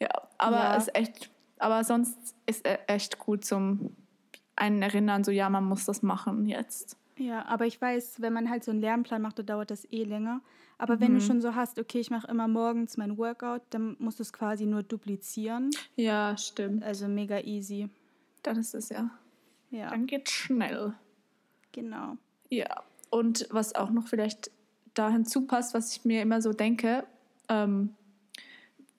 Ja, 0.00 0.08
aber 0.38 0.56
Ja. 0.56 0.76
es 0.76 0.88
ist 0.88 0.96
echt, 0.96 1.30
aber 1.60 1.84
sonst 1.84 2.34
ist 2.46 2.64
er 2.66 2.88
echt 2.90 3.18
gut 3.18 3.44
zum 3.44 3.94
einen 4.56 4.82
erinnern, 4.82 5.24
so 5.24 5.30
ja, 5.30 5.48
man 5.48 5.64
muss 5.64 5.84
das 5.86 6.02
machen 6.02 6.46
jetzt. 6.46 6.96
Ja, 7.16 7.44
aber 7.46 7.66
ich 7.66 7.80
weiß, 7.80 8.20
wenn 8.22 8.32
man 8.32 8.48
halt 8.50 8.64
so 8.64 8.70
einen 8.70 8.80
Lernplan 8.80 9.20
macht, 9.22 9.38
dann 9.38 9.46
dauert 9.46 9.70
das 9.70 9.84
eh 9.92 10.04
länger. 10.04 10.40
Aber 10.78 11.00
wenn 11.00 11.08
du 11.12 11.18
Mhm. 11.20 11.26
schon 11.26 11.40
so 11.42 11.54
hast, 11.54 11.78
okay, 11.78 12.00
ich 12.00 12.10
mache 12.10 12.26
immer 12.28 12.48
morgens 12.48 12.96
mein 12.96 13.18
Workout, 13.18 13.60
dann 13.70 13.96
musst 13.98 14.18
du 14.18 14.22
es 14.22 14.32
quasi 14.32 14.64
nur 14.64 14.82
duplizieren. 14.82 15.70
Ja, 15.96 16.36
stimmt. 16.38 16.82
Also 16.82 17.08
mega 17.08 17.40
easy. 17.40 17.90
Dann 18.42 18.56
ist 18.58 18.74
es 18.74 18.88
ja. 18.88 19.10
Ja, 19.70 19.90
Dann 19.90 20.06
geht's 20.06 20.32
schnell. 20.32 20.94
genau. 21.72 22.16
Ja. 22.48 22.82
Und 23.10 23.46
was 23.50 23.74
auch 23.74 23.90
noch 23.90 24.08
vielleicht 24.08 24.50
da 24.94 25.10
hinzupasst, 25.10 25.74
was 25.74 25.94
ich 25.94 26.04
mir 26.06 26.22
immer 26.22 26.40
so 26.40 26.52
denke, 26.54 27.04
ähm, 27.48 27.94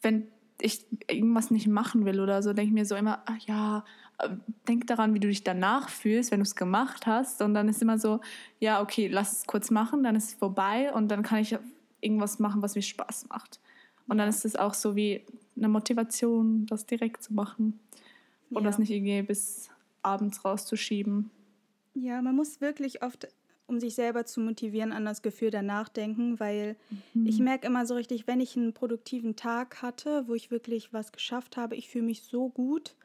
wenn 0.01 0.27
ich 0.62 0.86
irgendwas 1.08 1.51
nicht 1.51 1.68
machen 1.68 2.06
will 2.06 2.20
oder 2.20 2.41
so, 2.44 2.53
denke 2.53 2.70
ich 2.70 2.74
mir 2.74 2.86
so 2.86 2.96
immer, 2.96 3.24
ach 3.25 3.38
ja, 3.48 3.84
äh, 4.20 4.30
denk 4.68 4.88
daran, 4.88 5.13
wie 5.13 5.20
du 5.20 5.27
dich 5.27 5.44
danach 5.44 5.89
fühlst, 5.89 6.32
wenn 6.32 6.39
du 6.39 6.44
es 6.44 6.56
gemacht 6.56 7.06
hast. 7.08 7.41
Und 7.41 7.53
dann 7.53 7.68
ist 7.68 7.82
immer 7.82 7.98
so, 8.00 8.22
ja, 8.60 8.82
okay, 8.82 9.08
lass 9.08 9.39
es 9.39 9.48
kurz 9.48 9.72
machen, 9.72 10.03
dann 10.03 10.15
ist 10.15 10.30
es 10.30 10.34
vorbei 10.34 10.94
und 10.94 11.10
dann 11.10 11.24
kann 11.24 11.39
ich 11.39 11.58
irgendwas 12.01 12.39
machen, 12.39 12.62
was 12.62 12.75
mir 12.75 12.82
Spaß 12.82 13.27
macht. 13.30 13.60
Und 14.08 14.18
dann 14.18 14.27
ist 14.27 14.46
es 14.46 14.56
auch 14.56 14.74
so 14.74 14.96
wie 14.96 15.24
eine 15.56 15.70
Motivation, 15.70 16.65
das 16.65 16.86
direkt 16.86 17.24
zu 17.24 17.34
machen 17.34 17.80
und 18.50 18.63
Ja. 18.63 18.70
das 18.70 18.80
nicht 18.80 18.91
irgendwie 18.91 19.22
bis 19.22 19.70
abends 20.01 20.44
rauszuschieben. 20.44 21.30
Ja, 21.94 22.22
man 22.22 22.36
muss 22.36 22.62
wirklich 22.62 23.03
oft, 23.03 23.27
um 23.72 23.80
sich 23.80 23.96
selber 23.96 24.25
zu 24.25 24.42
motivieren, 24.42 24.92
an 24.92 25.06
das 25.06 25.22
Gefühl 25.22 25.50
danach 25.50 25.90
denken, 25.90 26.40
weil 26.40 26.75
ich 27.25 27.40
merke 27.40 27.66
immer 27.66 27.86
so 27.86 27.96
richtig, 27.96 28.28
wenn 28.28 28.42
ich 28.42 28.58
einen 28.58 28.74
produktiven 28.74 29.36
Tag 29.36 29.82
hatte, 29.82 30.28
wo 30.28 30.36
ich 30.36 30.51
wirklich 30.51 30.94
was 30.94 31.12
geschafft 31.12 31.58
habe, 31.58 31.75
ich 31.75 31.90
fühle 31.90 32.06
mich 32.06 32.24
so 32.24 32.50
gut. 32.50 32.96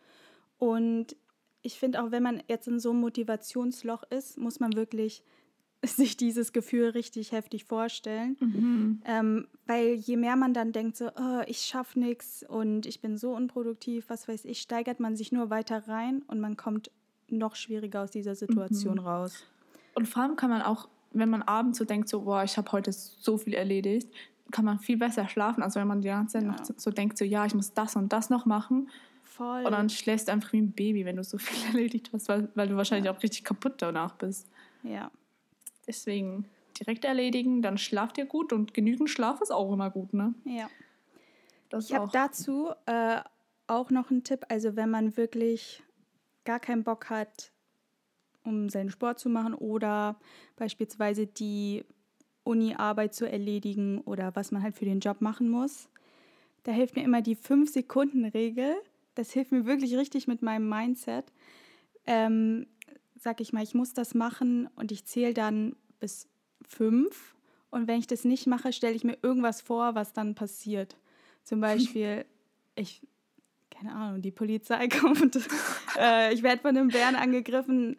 Und 0.58 1.16
ich 1.62 1.78
finde 1.78 2.02
auch, 2.02 2.10
wenn 2.10 2.22
man 2.22 2.42
jetzt 2.48 2.68
in 2.68 2.80
so 2.80 2.90
einem 2.90 3.00
Motivationsloch 3.00 4.02
ist, 4.10 4.38
muss 4.38 4.60
man 4.60 4.74
wirklich 4.74 5.22
sich 5.84 6.16
dieses 6.16 6.52
Gefühl 6.52 6.90
richtig 6.90 7.32
heftig 7.32 7.64
vorstellen. 7.64 8.36
Mhm. 8.40 9.02
Ähm, 9.04 9.48
weil 9.66 9.94
je 9.94 10.16
mehr 10.16 10.36
man 10.36 10.52
dann 10.52 10.72
denkt, 10.72 10.96
so, 10.96 11.08
oh, 11.08 11.42
ich 11.46 11.58
schaffe 11.58 11.98
nichts 11.98 12.44
und 12.48 12.86
ich 12.86 13.00
bin 13.00 13.16
so 13.16 13.34
unproduktiv, 13.34 14.06
was 14.08 14.26
weiß 14.26 14.44
ich, 14.46 14.60
steigert 14.60 15.00
man 15.00 15.16
sich 15.16 15.32
nur 15.32 15.50
weiter 15.50 15.86
rein 15.86 16.22
und 16.26 16.40
man 16.40 16.56
kommt 16.56 16.90
noch 17.28 17.56
schwieriger 17.56 18.02
aus 18.02 18.10
dieser 18.10 18.34
Situation 18.34 18.98
raus. 18.98 19.44
Und 19.96 20.06
vor 20.06 20.22
allem 20.22 20.36
kann 20.36 20.50
man 20.50 20.62
auch, 20.62 20.88
wenn 21.12 21.30
man 21.30 21.42
abends 21.42 21.78
so 21.78 21.84
denkt, 21.84 22.08
so, 22.08 22.20
boah, 22.22 22.44
ich 22.44 22.56
habe 22.56 22.70
heute 22.72 22.92
so 22.92 23.36
viel 23.38 23.54
erledigt, 23.54 24.08
kann 24.52 24.64
man 24.64 24.78
viel 24.78 24.96
besser 24.96 25.28
schlafen, 25.28 25.62
als 25.62 25.74
wenn 25.74 25.88
man 25.88 26.00
die 26.02 26.08
ganze 26.08 26.34
Zeit 26.34 26.42
Ja. 26.44 26.52
noch 26.52 26.64
so- 26.64 26.74
so 26.76 26.90
denkt, 26.90 27.18
so, 27.18 27.24
ja, 27.24 27.44
ich 27.46 27.54
muss 27.54 27.72
das 27.74 27.96
und 27.96 28.12
das 28.12 28.30
noch 28.30 28.46
machen. 28.46 28.88
Voll. 29.24 29.64
Und 29.64 29.72
dann 29.72 29.88
schläfst 29.90 30.28
du 30.28 30.32
einfach 30.32 30.52
wie 30.52 30.60
ein 30.60 30.70
Baby, 30.72 31.04
wenn 31.04 31.16
du 31.16 31.24
so 31.24 31.38
viel 31.38 31.56
erledigt 31.76 32.10
hast, 32.12 32.28
weil, 32.28 32.48
weil 32.54 32.68
du 32.68 32.76
wahrscheinlich 32.76 33.10
auch 33.10 33.20
richtig 33.22 33.42
kaputt 33.44 33.74
danach 33.78 34.14
bist. 34.14 34.46
ja. 34.82 35.10
Deswegen 35.88 36.46
direkt 36.80 37.04
erledigen, 37.04 37.62
dann 37.62 37.78
schlaft 37.78 38.18
ihr 38.18 38.26
gut 38.26 38.52
und 38.52 38.74
genügend 38.74 39.08
Schlaf 39.08 39.40
ist 39.40 39.52
auch 39.52 39.72
immer 39.72 39.88
gut, 39.90 40.12
ne? 40.14 40.34
ja. 40.44 40.68
Das 41.68 41.88
Ich 41.90 41.94
habe 41.96 42.08
dazu 42.12 42.70
äh, 42.86 43.20
auch 43.68 43.90
noch 43.90 44.10
einen 44.10 44.22
Tipp. 44.24 44.44
Also 44.48 44.74
wenn 44.76 44.90
man 44.90 45.16
wirklich 45.16 45.82
gar 46.44 46.58
keinen 46.60 46.82
Bock 46.84 47.08
hat, 47.10 47.50
um 48.46 48.68
seinen 48.68 48.90
Sport 48.90 49.18
zu 49.18 49.28
machen 49.28 49.54
oder 49.54 50.16
beispielsweise 50.56 51.26
die 51.26 51.84
Uni-Arbeit 52.44 53.14
zu 53.14 53.28
erledigen 53.28 54.00
oder 54.02 54.34
was 54.36 54.52
man 54.52 54.62
halt 54.62 54.76
für 54.76 54.84
den 54.84 55.00
Job 55.00 55.20
machen 55.20 55.48
muss. 55.48 55.88
Da 56.62 56.72
hilft 56.72 56.96
mir 56.96 57.04
immer 57.04 57.22
die 57.22 57.36
5-Sekunden-Regel. 57.36 58.76
Das 59.14 59.32
hilft 59.32 59.52
mir 59.52 59.66
wirklich 59.66 59.96
richtig 59.96 60.26
mit 60.28 60.42
meinem 60.42 60.68
Mindset. 60.68 61.32
Ähm, 62.06 62.66
sag 63.18 63.40
ich 63.40 63.52
mal, 63.52 63.62
ich 63.62 63.74
muss 63.74 63.92
das 63.94 64.14
machen 64.14 64.68
und 64.76 64.92
ich 64.92 65.04
zähle 65.04 65.34
dann 65.34 65.74
bis 66.00 66.28
fünf. 66.66 67.34
Und 67.70 67.88
wenn 67.88 67.98
ich 67.98 68.06
das 68.06 68.24
nicht 68.24 68.46
mache, 68.46 68.72
stelle 68.72 68.94
ich 68.94 69.04
mir 69.04 69.18
irgendwas 69.22 69.60
vor, 69.60 69.94
was 69.94 70.12
dann 70.12 70.34
passiert. 70.34 70.96
Zum 71.42 71.60
Beispiel, 71.60 72.24
ich, 72.76 73.02
keine 73.70 73.92
Ahnung, 73.92 74.22
die 74.22 74.30
Polizei 74.30 74.88
kommt, 75.00 75.38
äh, 75.98 76.32
ich 76.32 76.42
werde 76.42 76.62
von 76.62 76.76
einem 76.76 76.88
Bären 76.88 77.16
angegriffen, 77.16 77.96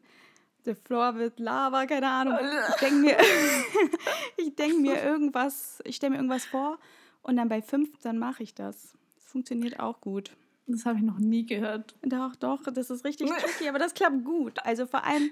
the 0.68 0.76
floor 0.76 1.16
wird 1.16 1.40
Lava, 1.40 1.86
keine 1.86 2.10
Ahnung. 2.10 2.38
Ich 2.70 2.76
denke 2.76 2.96
mir, 2.96 3.18
ich 4.38 4.56
denk 4.56 4.80
mir 4.80 5.02
irgendwas, 5.02 5.82
ich 5.86 5.96
stelle 5.96 6.12
mir 6.12 6.18
irgendwas 6.18 6.46
vor 6.46 6.78
und 7.24 7.38
dann 7.38 7.50
bei 7.50 7.62
fünf, 7.62 7.98
dann 8.04 8.20
mache 8.20 8.44
ich 8.44 8.54
das. 8.54 8.96
Das 9.16 9.26
funktioniert 9.26 9.80
auch 9.80 10.02
gut. 10.02 10.36
Das 10.68 10.86
habe 10.86 10.98
ich 10.98 11.04
noch 11.04 11.20
nie 11.20 11.46
gehört. 11.46 11.96
Doch, 12.02 12.36
doch, 12.36 12.62
das 12.64 12.90
ist 12.90 13.06
richtig 13.06 13.30
tricky, 13.40 13.70
aber 13.70 13.80
das 13.80 13.94
klappt 13.94 14.26
gut. 14.26 14.60
Also 14.66 14.86
vor 14.86 15.06
allem 15.06 15.32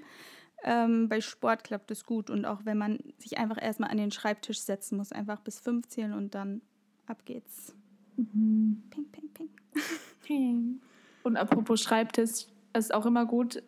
ähm, 0.64 1.08
bei 1.08 1.20
Sport 1.20 1.62
klappt 1.62 1.90
es 1.90 2.04
gut 2.04 2.30
und 2.30 2.46
auch 2.46 2.64
wenn 2.64 2.78
man 2.78 2.98
sich 3.18 3.36
einfach 3.36 3.62
erstmal 3.62 3.90
an 3.90 3.98
den 3.98 4.10
Schreibtisch 4.10 4.60
setzen 4.60 4.96
muss, 4.96 5.12
einfach 5.12 5.40
bis 5.40 5.60
fünf 5.60 5.86
zählen 5.88 6.14
und 6.14 6.34
dann 6.34 6.62
ab 7.06 7.26
geht's. 7.26 7.74
Mhm. 8.16 8.82
Ping, 8.90 9.10
ping, 9.12 9.28
ping. 9.34 9.50
ping. 10.22 10.80
Und 11.22 11.36
apropos 11.36 11.82
Schreibtisch, 11.82 12.46
es 12.72 12.86
ist 12.86 12.94
auch 12.94 13.04
immer 13.04 13.26
gut, 13.26 13.62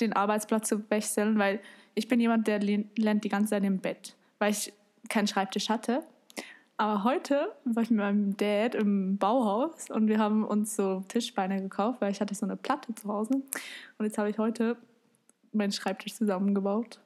den 0.00 0.12
Arbeitsplatz 0.12 0.68
zu 0.68 0.88
wechseln, 0.90 1.38
weil 1.38 1.60
ich 1.94 2.08
bin 2.08 2.20
jemand, 2.20 2.46
der 2.46 2.60
lernt 2.60 3.24
die 3.24 3.28
ganze 3.28 3.50
Zeit 3.50 3.64
im 3.64 3.78
Bett, 3.78 4.16
weil 4.38 4.50
ich 4.50 4.72
keinen 5.08 5.26
Schreibtisch 5.26 5.68
hatte. 5.68 6.02
Aber 6.76 7.04
heute 7.04 7.52
war 7.64 7.84
ich 7.84 7.90
mit 7.90 8.00
meinem 8.00 8.36
Dad 8.36 8.74
im 8.74 9.16
Bauhaus 9.16 9.90
und 9.90 10.08
wir 10.08 10.18
haben 10.18 10.44
uns 10.44 10.74
so 10.74 11.04
Tischbeine 11.06 11.62
gekauft, 11.62 12.00
weil 12.00 12.10
ich 12.10 12.20
hatte 12.20 12.34
so 12.34 12.46
eine 12.46 12.56
Platte 12.56 12.94
zu 12.94 13.08
Hause. 13.08 13.34
Und 13.98 14.04
jetzt 14.04 14.18
habe 14.18 14.28
ich 14.30 14.38
heute 14.38 14.76
meinen 15.52 15.70
Schreibtisch 15.70 16.14
zusammengebaut. 16.14 16.98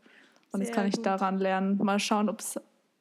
Und 0.53 0.61
Sehr 0.61 0.69
jetzt 0.69 0.75
kann 0.75 0.87
ich 0.87 0.97
gut. 0.97 1.05
daran 1.05 1.39
lernen. 1.39 1.77
Mal 1.77 1.99
schauen, 1.99 2.31
ob 2.31 2.41
es 2.41 2.59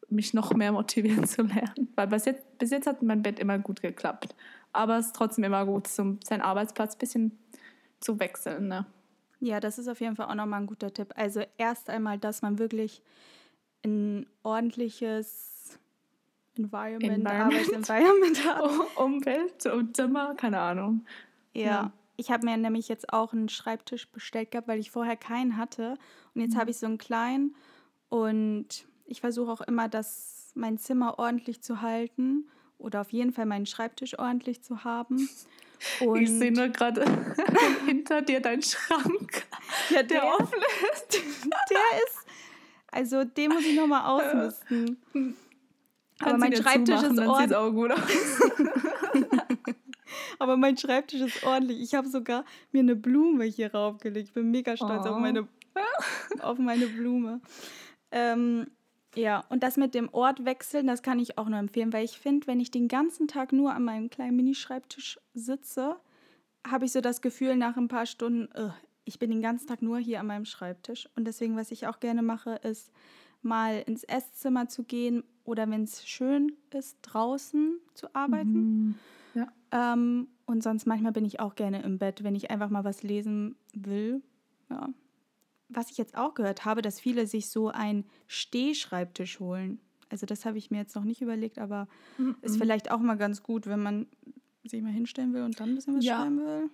mich 0.09 0.33
noch 0.33 0.53
mehr 0.53 0.73
motiviert 0.73 1.27
zu 1.29 1.43
lernen. 1.43 1.87
Weil 1.95 2.07
bis 2.07 2.25
jetzt, 2.25 2.57
bis 2.57 2.71
jetzt 2.71 2.87
hat 2.87 3.01
mein 3.01 3.21
Bett 3.21 3.39
immer 3.39 3.57
gut 3.59 3.81
geklappt. 3.81 4.35
Aber 4.73 4.97
es 4.97 5.07
ist 5.07 5.15
trotzdem 5.15 5.45
immer 5.45 5.65
gut, 5.65 5.87
zum, 5.87 6.19
seinen 6.21 6.41
Arbeitsplatz 6.41 6.95
ein 6.95 6.99
bisschen 6.99 7.31
zu 8.01 8.19
wechseln. 8.19 8.67
Ne? 8.67 8.85
Ja, 9.39 9.59
das 9.59 9.77
ist 9.77 9.87
auf 9.87 9.99
jeden 9.99 10.15
Fall 10.15 10.27
auch 10.27 10.35
nochmal 10.35 10.61
ein 10.61 10.67
guter 10.67 10.93
Tipp. 10.93 11.13
Also 11.15 11.43
erst 11.57 11.89
einmal, 11.89 12.17
dass 12.17 12.41
man 12.41 12.57
wirklich 12.57 13.01
ein 13.83 14.25
ordentliches 14.43 15.77
Environment, 16.57 17.17
Environment. 17.17 17.53
Arbeitsenvironment 17.53 18.45
hat. 18.45 18.63
Umwelt 18.95 19.65
und 19.67 19.95
Zimmer, 19.95 20.33
keine 20.35 20.59
Ahnung. 20.59 21.05
Ja. 21.53 21.65
ja. 21.65 21.91
Ich 22.19 22.31
habe 22.31 22.45
mir 22.45 22.57
nämlich 22.57 22.87
jetzt 22.87 23.13
auch 23.13 23.31
einen 23.31 23.47
Schreibtisch 23.47 24.09
bestellt 24.09 24.49
gehabt, 24.49 24.67
weil 24.67 24.79
ich 24.79 24.89
vorher 24.89 25.15
keinen 25.15 25.55
hatte. 25.55 25.97
Und 26.33 26.41
jetzt 26.41 26.55
mhm. 26.55 26.59
habe 26.59 26.71
ich 26.71 26.77
so 26.77 26.87
einen 26.87 26.97
kleinen. 26.97 27.55
Und 28.09 28.87
ich 29.05 29.21
versuche 29.21 29.51
auch 29.51 29.61
immer, 29.61 29.87
das, 29.87 30.51
mein 30.55 30.79
Zimmer 30.79 31.19
ordentlich 31.19 31.61
zu 31.61 31.81
halten. 31.81 32.49
Oder 32.79 33.01
auf 33.01 33.11
jeden 33.11 33.33
Fall 33.33 33.45
meinen 33.45 33.67
Schreibtisch 33.67 34.17
ordentlich 34.17 34.63
zu 34.63 34.83
haben. 34.83 35.29
Und 35.99 36.21
ich 36.21 36.29
sehe 36.29 36.51
nur 36.51 36.69
gerade 36.69 37.03
hinter 37.85 38.21
dir 38.21 38.39
deinen 38.39 38.61
Schrank, 38.61 39.45
ja, 39.89 40.03
der, 40.03 40.21
der 40.21 40.25
offen 40.25 40.59
ist. 40.93 41.21
Der 41.69 42.03
ist, 42.03 42.25
also 42.91 43.23
den 43.23 43.51
muss 43.51 43.65
ich 43.65 43.75
nochmal 43.75 44.05
ausmisten. 44.05 44.97
Aber 46.19 46.37
mein 46.37 46.55
Schreibtisch 46.55 47.01
ist 47.01 47.19
ordentlich. 47.19 47.57
Aber 50.39 50.57
mein 50.57 50.77
Schreibtisch 50.77 51.21
ist 51.21 51.43
ordentlich. 51.43 51.81
Ich 51.81 51.93
habe 51.95 52.07
sogar 52.07 52.45
mir 52.71 52.79
eine 52.79 52.95
Blume 52.95 53.45
hier 53.45 53.73
raufgelegt. 53.73 54.29
Ich 54.29 54.33
bin 54.33 54.51
mega 54.51 54.75
stolz 54.75 55.05
oh. 55.05 55.09
auf, 55.09 55.19
meine, 55.19 55.47
auf 56.39 56.57
meine 56.57 56.87
Blume. 56.87 57.41
Ähm, 58.11 58.67
ja, 59.17 59.43
und 59.49 59.63
das 59.63 59.77
mit 59.77 59.95
dem 59.95 60.09
Ort 60.13 60.45
wechseln, 60.45 60.85
das 60.85 61.01
kann 61.01 61.17
ich 61.17 61.39
auch 61.39 61.49
nur 61.49 61.57
empfehlen, 61.57 61.91
weil 61.91 62.05
ich 62.05 62.19
finde, 62.19 62.45
wenn 62.45 62.59
ich 62.59 62.69
den 62.69 62.87
ganzen 62.87 63.27
Tag 63.27 63.51
nur 63.51 63.73
an 63.73 63.83
meinem 63.83 64.11
kleinen 64.11 64.35
Minischreibtisch 64.35 65.19
sitze, 65.33 65.95
habe 66.65 66.85
ich 66.85 66.91
so 66.91 67.01
das 67.01 67.21
Gefühl 67.21 67.55
nach 67.55 67.77
ein 67.77 67.87
paar 67.87 68.05
Stunden, 68.05 68.47
uh, 68.55 68.69
ich 69.05 69.17
bin 69.17 69.31
den 69.31 69.41
ganzen 69.41 69.67
Tag 69.67 69.81
nur 69.81 69.97
hier 69.97 70.19
an 70.19 70.27
meinem 70.27 70.45
Schreibtisch. 70.45 71.09
Und 71.15 71.25
deswegen, 71.25 71.55
was 71.55 71.71
ich 71.71 71.87
auch 71.87 71.99
gerne 71.99 72.21
mache, 72.21 72.55
ist 72.55 72.91
mal 73.41 73.83
ins 73.87 74.03
Esszimmer 74.03 74.67
zu 74.67 74.83
gehen 74.83 75.23
oder 75.45 75.67
wenn 75.67 75.83
es 75.83 76.07
schön 76.07 76.53
ist, 76.71 76.97
draußen 77.01 77.79
zu 77.95 78.13
arbeiten. 78.13 78.51
Mhm. 78.53 78.95
Ja. 79.33 79.93
Ähm, 79.93 80.27
und 80.45 80.61
sonst 80.61 80.85
manchmal 80.85 81.11
bin 81.13 81.25
ich 81.25 81.39
auch 81.39 81.55
gerne 81.55 81.81
im 81.81 81.97
Bett, 81.97 82.23
wenn 82.23 82.35
ich 82.35 82.51
einfach 82.51 82.69
mal 82.69 82.83
was 82.83 83.01
lesen 83.01 83.55
will. 83.73 84.21
Ja 84.69 84.89
was 85.69 85.91
ich 85.91 85.97
jetzt 85.97 86.17
auch 86.17 86.33
gehört 86.33 86.65
habe, 86.65 86.81
dass 86.81 86.99
viele 86.99 87.27
sich 87.27 87.49
so 87.49 87.69
einen 87.69 88.05
Stehschreibtisch 88.27 89.39
holen. 89.39 89.79
Also 90.09 90.25
das 90.25 90.45
habe 90.45 90.57
ich 90.57 90.71
mir 90.71 90.77
jetzt 90.77 90.95
noch 90.95 91.03
nicht 91.03 91.21
überlegt, 91.21 91.59
aber 91.59 91.87
mm 92.17 92.29
-mm. 92.29 92.35
ist 92.41 92.57
vielleicht 92.57 92.91
auch 92.91 92.99
mal 92.99 93.17
ganz 93.17 93.43
gut, 93.43 93.67
wenn 93.67 93.81
man 93.81 94.07
sich 94.63 94.81
mal 94.81 94.91
hinstellen 94.91 95.33
will 95.33 95.43
und 95.43 95.59
dann 95.59 95.69
ein 95.69 95.75
bisschen 95.75 95.97
was 95.97 96.05
ja. 96.05 96.21
schreiben 96.21 96.39
will. 96.39 96.69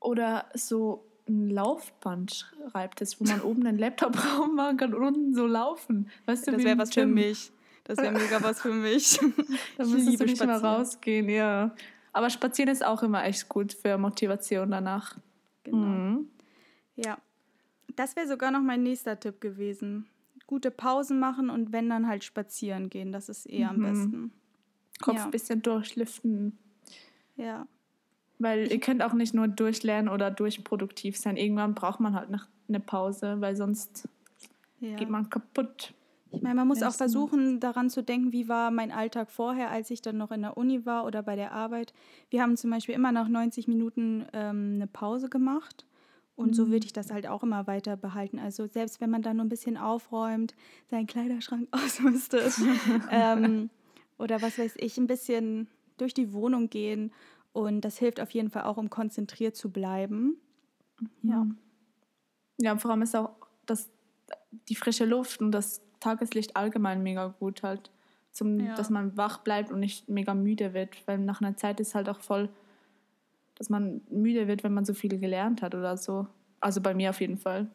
Oder 0.00 0.46
so 0.54 1.04
ein 1.28 1.50
Laufband-Schreibtisch, 1.50 3.20
wo 3.20 3.24
man 3.24 3.42
oben 3.42 3.66
einen 3.66 3.78
Laptop 3.78 4.14
machen 4.54 4.76
kann 4.78 4.94
und 4.94 5.04
unten 5.04 5.34
so 5.34 5.46
laufen. 5.46 6.08
Weißt 6.26 6.46
du, 6.46 6.52
das 6.52 6.64
wäre 6.64 6.78
was 6.78 6.90
Gym. 6.90 7.08
für 7.08 7.14
mich. 7.14 7.52
Das 7.84 7.98
wäre 7.98 8.12
mega 8.12 8.42
was 8.42 8.60
für 8.60 8.72
mich. 8.72 9.18
da 9.78 9.84
müsstest 9.84 10.20
du 10.20 10.24
nicht 10.24 10.36
spazieren. 10.36 10.48
mal 10.48 10.76
rausgehen, 10.76 11.28
ja. 11.28 11.74
Aber 12.12 12.30
spazieren 12.30 12.70
ist 12.70 12.84
auch 12.84 13.02
immer 13.02 13.24
echt 13.24 13.48
gut 13.48 13.72
für 13.72 13.98
Motivation 13.98 14.70
danach. 14.70 15.16
Genau. 15.64 15.76
Mhm. 15.76 16.28
Ja, 16.96 17.18
das 17.98 18.14
wäre 18.14 18.28
sogar 18.28 18.50
noch 18.50 18.62
mein 18.62 18.82
nächster 18.82 19.18
Tipp 19.18 19.40
gewesen. 19.40 20.06
Gute 20.46 20.70
Pausen 20.70 21.18
machen 21.18 21.50
und 21.50 21.72
wenn 21.72 21.88
dann 21.90 22.06
halt 22.06 22.24
spazieren 22.24 22.90
gehen. 22.90 23.12
Das 23.12 23.28
ist 23.28 23.50
eh 23.50 23.64
mhm. 23.64 23.68
am 23.68 23.80
besten. 23.80 24.32
Kopf 25.00 25.16
ja. 25.16 25.24
ein 25.24 25.30
bisschen 25.30 25.62
durchlüften. 25.62 26.58
Ja. 27.36 27.66
Weil 28.38 28.70
ihr 28.70 28.80
könnt 28.80 29.02
auch 29.02 29.14
nicht 29.14 29.34
nur 29.34 29.48
durchlernen 29.48 30.12
oder 30.12 30.30
durchproduktiv 30.30 31.16
sein. 31.16 31.36
Irgendwann 31.36 31.74
braucht 31.74 31.98
man 31.98 32.14
halt 32.14 32.28
eine 32.68 32.80
Pause, 32.80 33.40
weil 33.40 33.56
sonst 33.56 34.08
ja. 34.80 34.94
geht 34.96 35.10
man 35.10 35.28
kaputt. 35.28 35.92
Ich 36.30 36.42
meine, 36.42 36.56
man 36.56 36.68
muss 36.68 36.82
auch 36.82 36.94
versuchen, 36.94 37.58
daran 37.58 37.90
zu 37.90 38.02
denken, 38.02 38.32
wie 38.32 38.48
war 38.48 38.70
mein 38.70 38.92
Alltag 38.92 39.30
vorher, 39.30 39.70
als 39.70 39.90
ich 39.90 40.02
dann 40.02 40.18
noch 40.18 40.30
in 40.30 40.42
der 40.42 40.56
Uni 40.56 40.84
war 40.84 41.04
oder 41.04 41.22
bei 41.22 41.36
der 41.36 41.52
Arbeit. 41.52 41.94
Wir 42.30 42.42
haben 42.42 42.56
zum 42.56 42.70
Beispiel 42.70 42.94
immer 42.94 43.12
nach 43.12 43.28
90 43.28 43.66
Minuten 43.66 44.26
ähm, 44.34 44.74
eine 44.74 44.86
Pause 44.86 45.28
gemacht. 45.30 45.86
Und 46.38 46.54
so 46.54 46.68
würde 46.68 46.84
mhm. 46.84 46.86
ich 46.86 46.92
das 46.92 47.10
halt 47.10 47.26
auch 47.26 47.42
immer 47.42 47.66
weiter 47.66 47.96
behalten. 47.96 48.38
Also 48.38 48.68
selbst 48.68 49.00
wenn 49.00 49.10
man 49.10 49.22
dann 49.22 49.38
nur 49.38 49.44
ein 49.44 49.48
bisschen 49.48 49.76
aufräumt, 49.76 50.54
seinen 50.88 51.08
Kleiderschrank 51.08 51.66
ausmistet 51.72 52.52
ähm, 53.10 53.70
oder 54.18 54.40
was 54.40 54.56
weiß 54.56 54.76
ich, 54.76 54.96
ein 54.98 55.08
bisschen 55.08 55.66
durch 55.96 56.14
die 56.14 56.32
Wohnung 56.32 56.70
gehen. 56.70 57.12
Und 57.52 57.80
das 57.80 57.98
hilft 57.98 58.20
auf 58.20 58.30
jeden 58.30 58.50
Fall 58.50 58.62
auch, 58.62 58.76
um 58.76 58.88
konzentriert 58.88 59.56
zu 59.56 59.72
bleiben. 59.72 60.36
Ja. 61.22 61.44
Ja, 62.60 62.76
vor 62.76 62.92
allem 62.92 63.02
ist 63.02 63.16
auch 63.16 63.30
das, 63.66 63.90
die 64.68 64.76
frische 64.76 65.06
Luft 65.06 65.40
und 65.40 65.50
das 65.50 65.82
Tageslicht 65.98 66.56
allgemein 66.56 67.02
mega 67.02 67.34
gut 67.40 67.64
halt, 67.64 67.90
zum, 68.30 68.60
ja. 68.60 68.76
dass 68.76 68.90
man 68.90 69.16
wach 69.16 69.38
bleibt 69.38 69.72
und 69.72 69.80
nicht 69.80 70.08
mega 70.08 70.34
müde 70.34 70.72
wird. 70.72 71.04
Weil 71.08 71.18
nach 71.18 71.40
einer 71.40 71.56
Zeit 71.56 71.80
ist 71.80 71.96
halt 71.96 72.08
auch 72.08 72.20
voll 72.20 72.48
dass 73.58 73.68
man 73.68 74.00
müde 74.08 74.46
wird, 74.46 74.62
wenn 74.64 74.72
man 74.72 74.84
so 74.84 74.94
viel 74.94 75.18
gelernt 75.18 75.62
hat 75.62 75.74
oder 75.74 75.96
so. 75.96 76.26
Also 76.60 76.80
bei 76.80 76.94
mir 76.94 77.10
auf 77.10 77.20
jeden 77.20 77.36
Fall. 77.36 77.66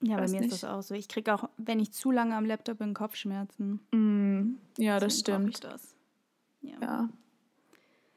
Ja, 0.00 0.16
bei 0.16 0.28
mir 0.28 0.40
nicht. 0.40 0.52
ist 0.52 0.62
das 0.62 0.70
auch 0.70 0.82
so. 0.82 0.94
Ich 0.94 1.08
kriege 1.08 1.32
auch, 1.32 1.48
wenn 1.56 1.78
ich 1.78 1.92
zu 1.92 2.10
lange 2.10 2.34
am 2.36 2.44
Laptop 2.44 2.78
bin, 2.78 2.94
Kopfschmerzen. 2.94 3.80
Mm, 3.92 4.56
ja, 4.76 4.98
das 4.98 5.20
stimmt. 5.20 5.50
Ich 5.50 5.60
das. 5.60 5.94
Ja. 6.60 6.76
ja. 6.80 7.08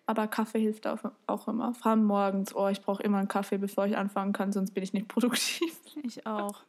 Aber 0.07 0.27
Kaffee 0.27 0.59
hilft 0.59 0.87
auch, 0.87 0.99
auch 1.27 1.47
immer. 1.47 1.73
Vor 1.73 1.91
allem 1.91 2.05
morgens. 2.05 2.55
Oh, 2.55 2.67
ich 2.67 2.81
brauche 2.81 3.03
immer 3.03 3.19
einen 3.19 3.27
Kaffee, 3.27 3.57
bevor 3.57 3.85
ich 3.85 3.95
anfangen 3.95 4.33
kann, 4.33 4.51
sonst 4.51 4.71
bin 4.71 4.83
ich 4.83 4.93
nicht 4.93 5.07
produktiv. 5.07 5.79
Ich 6.03 6.25
auch. 6.25 6.63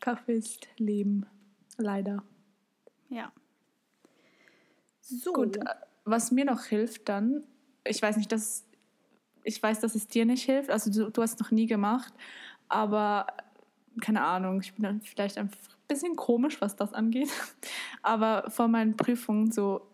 Kaffee 0.00 0.34
ist 0.34 0.68
Leben. 0.76 1.26
Leider. 1.78 2.22
Ja. 3.08 3.32
So. 5.00 5.32
Gut, 5.32 5.56
äh, 5.56 5.64
was 6.04 6.30
mir 6.30 6.44
noch 6.44 6.64
hilft 6.64 7.08
dann, 7.08 7.42
ich 7.84 8.00
weiß 8.00 8.16
nicht, 8.16 8.30
das 8.32 8.65
ich 9.46 9.62
weiß, 9.62 9.80
dass 9.80 9.94
es 9.94 10.08
dir 10.08 10.26
nicht 10.26 10.44
hilft. 10.44 10.70
Also 10.70 10.90
du, 10.90 11.10
du 11.10 11.22
hast 11.22 11.34
es 11.34 11.40
noch 11.40 11.50
nie 11.50 11.66
gemacht, 11.66 12.12
aber 12.68 13.26
keine 14.00 14.22
Ahnung, 14.22 14.60
ich 14.60 14.74
bin 14.74 15.00
vielleicht 15.00 15.38
ein 15.38 15.50
bisschen 15.88 16.16
komisch, 16.16 16.60
was 16.60 16.76
das 16.76 16.92
angeht. 16.92 17.30
Aber 18.02 18.50
vor 18.50 18.68
meinen 18.68 18.96
Prüfungen, 18.96 19.50
so 19.52 19.86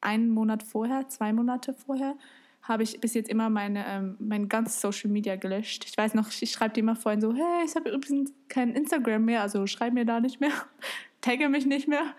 einen 0.00 0.30
Monat 0.30 0.62
vorher, 0.62 1.08
zwei 1.08 1.32
Monate 1.32 1.74
vorher, 1.74 2.16
habe 2.62 2.82
ich 2.82 3.00
bis 3.00 3.14
jetzt 3.14 3.28
immer 3.28 3.50
meine, 3.50 3.86
ähm, 3.86 4.16
mein 4.18 4.48
ganzes 4.48 4.80
Social 4.80 5.10
Media 5.10 5.36
gelöscht. 5.36 5.84
Ich 5.84 5.96
weiß 5.96 6.14
noch, 6.14 6.30
ich 6.40 6.50
schreibe 6.50 6.74
dir 6.74 6.80
immer 6.80 6.96
vorhin 6.96 7.20
so, 7.20 7.32
hey, 7.32 7.64
ich 7.64 7.74
habe 7.76 7.90
übrigens 7.90 8.32
kein 8.48 8.72
Instagram 8.72 9.24
mehr, 9.24 9.42
also 9.42 9.66
schreib 9.66 9.92
mir 9.92 10.04
da 10.04 10.20
nicht 10.20 10.40
mehr, 10.40 10.52
tagge 11.20 11.48
mich 11.48 11.66
nicht 11.66 11.86
mehr, 11.86 12.14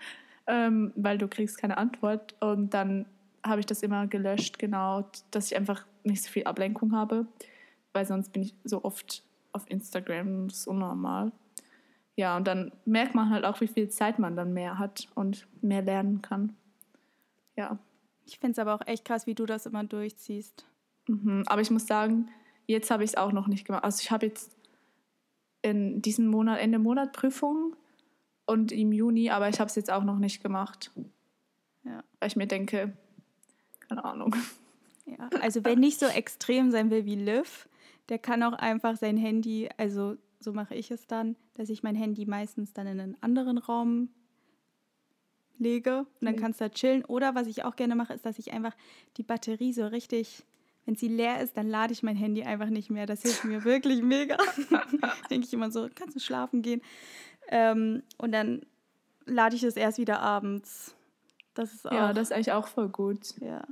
ähm, 0.46 0.92
weil 0.96 1.18
du 1.18 1.28
kriegst 1.28 1.58
keine 1.58 1.76
Antwort. 1.76 2.34
Und 2.40 2.72
dann 2.72 3.06
habe 3.44 3.60
ich 3.60 3.66
das 3.66 3.82
immer 3.82 4.06
gelöscht, 4.06 4.58
genau, 4.58 5.08
dass 5.30 5.50
ich 5.50 5.56
einfach 5.56 5.86
nicht 6.04 6.22
so 6.22 6.30
viel 6.30 6.44
Ablenkung 6.44 6.92
habe, 6.92 7.26
weil 7.92 8.06
sonst 8.06 8.32
bin 8.32 8.42
ich 8.42 8.54
so 8.64 8.84
oft 8.84 9.24
auf 9.52 9.70
Instagram, 9.70 10.48
das 10.48 10.58
ist 10.58 10.66
unnormal. 10.66 11.32
Ja, 12.16 12.36
und 12.36 12.46
dann 12.48 12.72
merkt 12.84 13.14
man 13.14 13.30
halt 13.30 13.44
auch, 13.44 13.60
wie 13.60 13.68
viel 13.68 13.88
Zeit 13.88 14.18
man 14.18 14.34
dann 14.34 14.52
mehr 14.52 14.78
hat 14.78 15.08
und 15.14 15.46
mehr 15.62 15.82
lernen 15.82 16.20
kann. 16.20 16.56
Ja. 17.56 17.78
Ich 18.26 18.38
finde 18.38 18.52
es 18.52 18.58
aber 18.58 18.74
auch 18.74 18.86
echt 18.86 19.04
krass, 19.04 19.26
wie 19.26 19.34
du 19.34 19.46
das 19.46 19.66
immer 19.66 19.84
durchziehst. 19.84 20.66
Mhm. 21.06 21.44
Aber 21.46 21.60
ich 21.60 21.70
muss 21.70 21.86
sagen, 21.86 22.28
jetzt 22.66 22.90
habe 22.90 23.04
ich 23.04 23.10
es 23.10 23.16
auch 23.16 23.32
noch 23.32 23.46
nicht 23.46 23.64
gemacht. 23.64 23.84
Also 23.84 24.00
ich 24.02 24.10
habe 24.10 24.26
jetzt 24.26 24.56
in 25.62 26.02
diesem 26.02 26.26
Monat, 26.26 26.58
Ende 26.60 26.78
Monat 26.78 27.12
Prüfungen 27.12 27.74
und 28.46 28.72
im 28.72 28.92
Juni, 28.92 29.30
aber 29.30 29.48
ich 29.48 29.60
habe 29.60 29.68
es 29.68 29.76
jetzt 29.76 29.90
auch 29.90 30.04
noch 30.04 30.18
nicht 30.18 30.42
gemacht. 30.42 30.90
Ja. 31.84 32.02
Weil 32.20 32.28
ich 32.28 32.36
mir 32.36 32.46
denke, 32.46 32.96
keine 33.88 34.04
Ahnung. 34.04 34.34
Ja, 35.06 35.30
also 35.40 35.64
wer 35.64 35.76
nicht 35.76 35.98
so 35.98 36.06
extrem 36.06 36.70
sein 36.70 36.90
will 36.90 37.04
wie 37.06 37.14
Liv, 37.16 37.68
der 38.08 38.18
kann 38.18 38.42
auch 38.42 38.52
einfach 38.52 38.96
sein 38.96 39.16
Handy, 39.16 39.68
also 39.76 40.16
so 40.40 40.52
mache 40.52 40.74
ich 40.74 40.90
es 40.90 41.06
dann, 41.06 41.36
dass 41.54 41.68
ich 41.70 41.82
mein 41.82 41.94
Handy 41.96 42.26
meistens 42.26 42.72
dann 42.72 42.86
in 42.86 43.00
einen 43.00 43.16
anderen 43.22 43.58
Raum 43.58 44.10
lege 45.58 46.00
und 46.00 46.06
dann 46.26 46.34
Ja. 46.34 46.40
kannst 46.40 46.60
du 46.60 46.64
da 46.64 46.68
chillen. 46.70 47.04
Oder 47.04 47.34
was 47.34 47.46
ich 47.48 47.64
auch 47.64 47.74
gerne 47.76 47.96
mache, 47.96 48.12
ist, 48.14 48.24
dass 48.24 48.38
ich 48.38 48.52
einfach 48.52 48.76
die 49.16 49.22
Batterie 49.24 49.72
so 49.72 49.86
richtig, 49.86 50.44
wenn 50.86 50.94
sie 50.94 51.08
leer 51.08 51.40
ist, 51.40 51.56
dann 51.56 51.68
lade 51.68 51.92
ich 51.92 52.02
mein 52.02 52.16
Handy 52.16 52.44
einfach 52.44 52.68
nicht 52.68 52.90
mehr. 52.90 53.06
Das 53.06 53.22
hilft 53.22 53.44
mir 53.44 53.64
wirklich 53.64 54.02
mega. 54.02 54.36
Denke 55.30 55.46
ich 55.46 55.52
immer 55.52 55.70
so, 55.70 55.88
kannst 55.94 56.14
du 56.16 56.20
schlafen 56.20 56.62
gehen. 56.62 56.80
Ähm, 57.48 58.02
und 58.18 58.32
dann 58.32 58.62
lade 59.26 59.56
ich 59.56 59.62
es 59.64 59.76
erst 59.76 59.98
wieder 59.98 60.20
abends. 60.20 60.94
Das 61.58 61.74
ist 61.74 61.88
auch. 61.88 61.92
Ja, 61.92 62.12
das 62.12 62.28
ist 62.28 62.32
eigentlich 62.32 62.52
auch 62.52 62.68
voll 62.68 62.88
gut. 62.88 63.34
ja. 63.40 63.64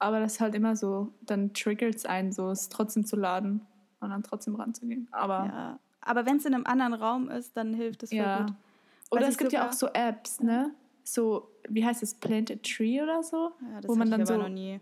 Aber 0.00 0.18
das 0.18 0.34
ist 0.34 0.40
halt 0.40 0.54
immer 0.54 0.76
so, 0.76 1.12
dann 1.20 1.52
triggert 1.52 1.94
es 1.94 2.06
einen 2.06 2.32
so, 2.32 2.50
es 2.50 2.70
trotzdem 2.70 3.04
zu 3.04 3.16
laden 3.16 3.60
und 4.00 4.10
dann 4.10 4.22
trotzdem 4.22 4.54
ranzugehen. 4.54 5.06
Aber 5.12 5.44
ja. 5.44 5.78
Aber 6.00 6.26
wenn 6.26 6.38
es 6.38 6.44
in 6.46 6.54
einem 6.54 6.66
anderen 6.66 6.94
Raum 6.94 7.28
ist, 7.28 7.56
dann 7.56 7.74
hilft 7.74 8.02
es 8.02 8.10
voll 8.10 8.18
ja. 8.18 8.42
gut. 8.42 8.54
Oder 9.10 9.28
es 9.28 9.36
gibt 9.36 9.52
ja 9.52 9.68
auch 9.68 9.72
so 9.72 9.88
Apps, 9.92 10.40
ne? 10.40 10.74
So, 11.04 11.50
wie 11.68 11.84
heißt 11.84 12.02
es, 12.02 12.14
Plant 12.14 12.50
a 12.50 12.56
Tree 12.62 13.02
oder 13.02 13.22
so? 13.22 13.52
Ja, 13.60 13.80
das 13.80 13.88
wo 13.90 13.94
man 13.94 14.10
dann 14.10 14.22
ich 14.22 14.28
so 14.28 14.36
noch 14.36 14.48
nie. 14.48 14.80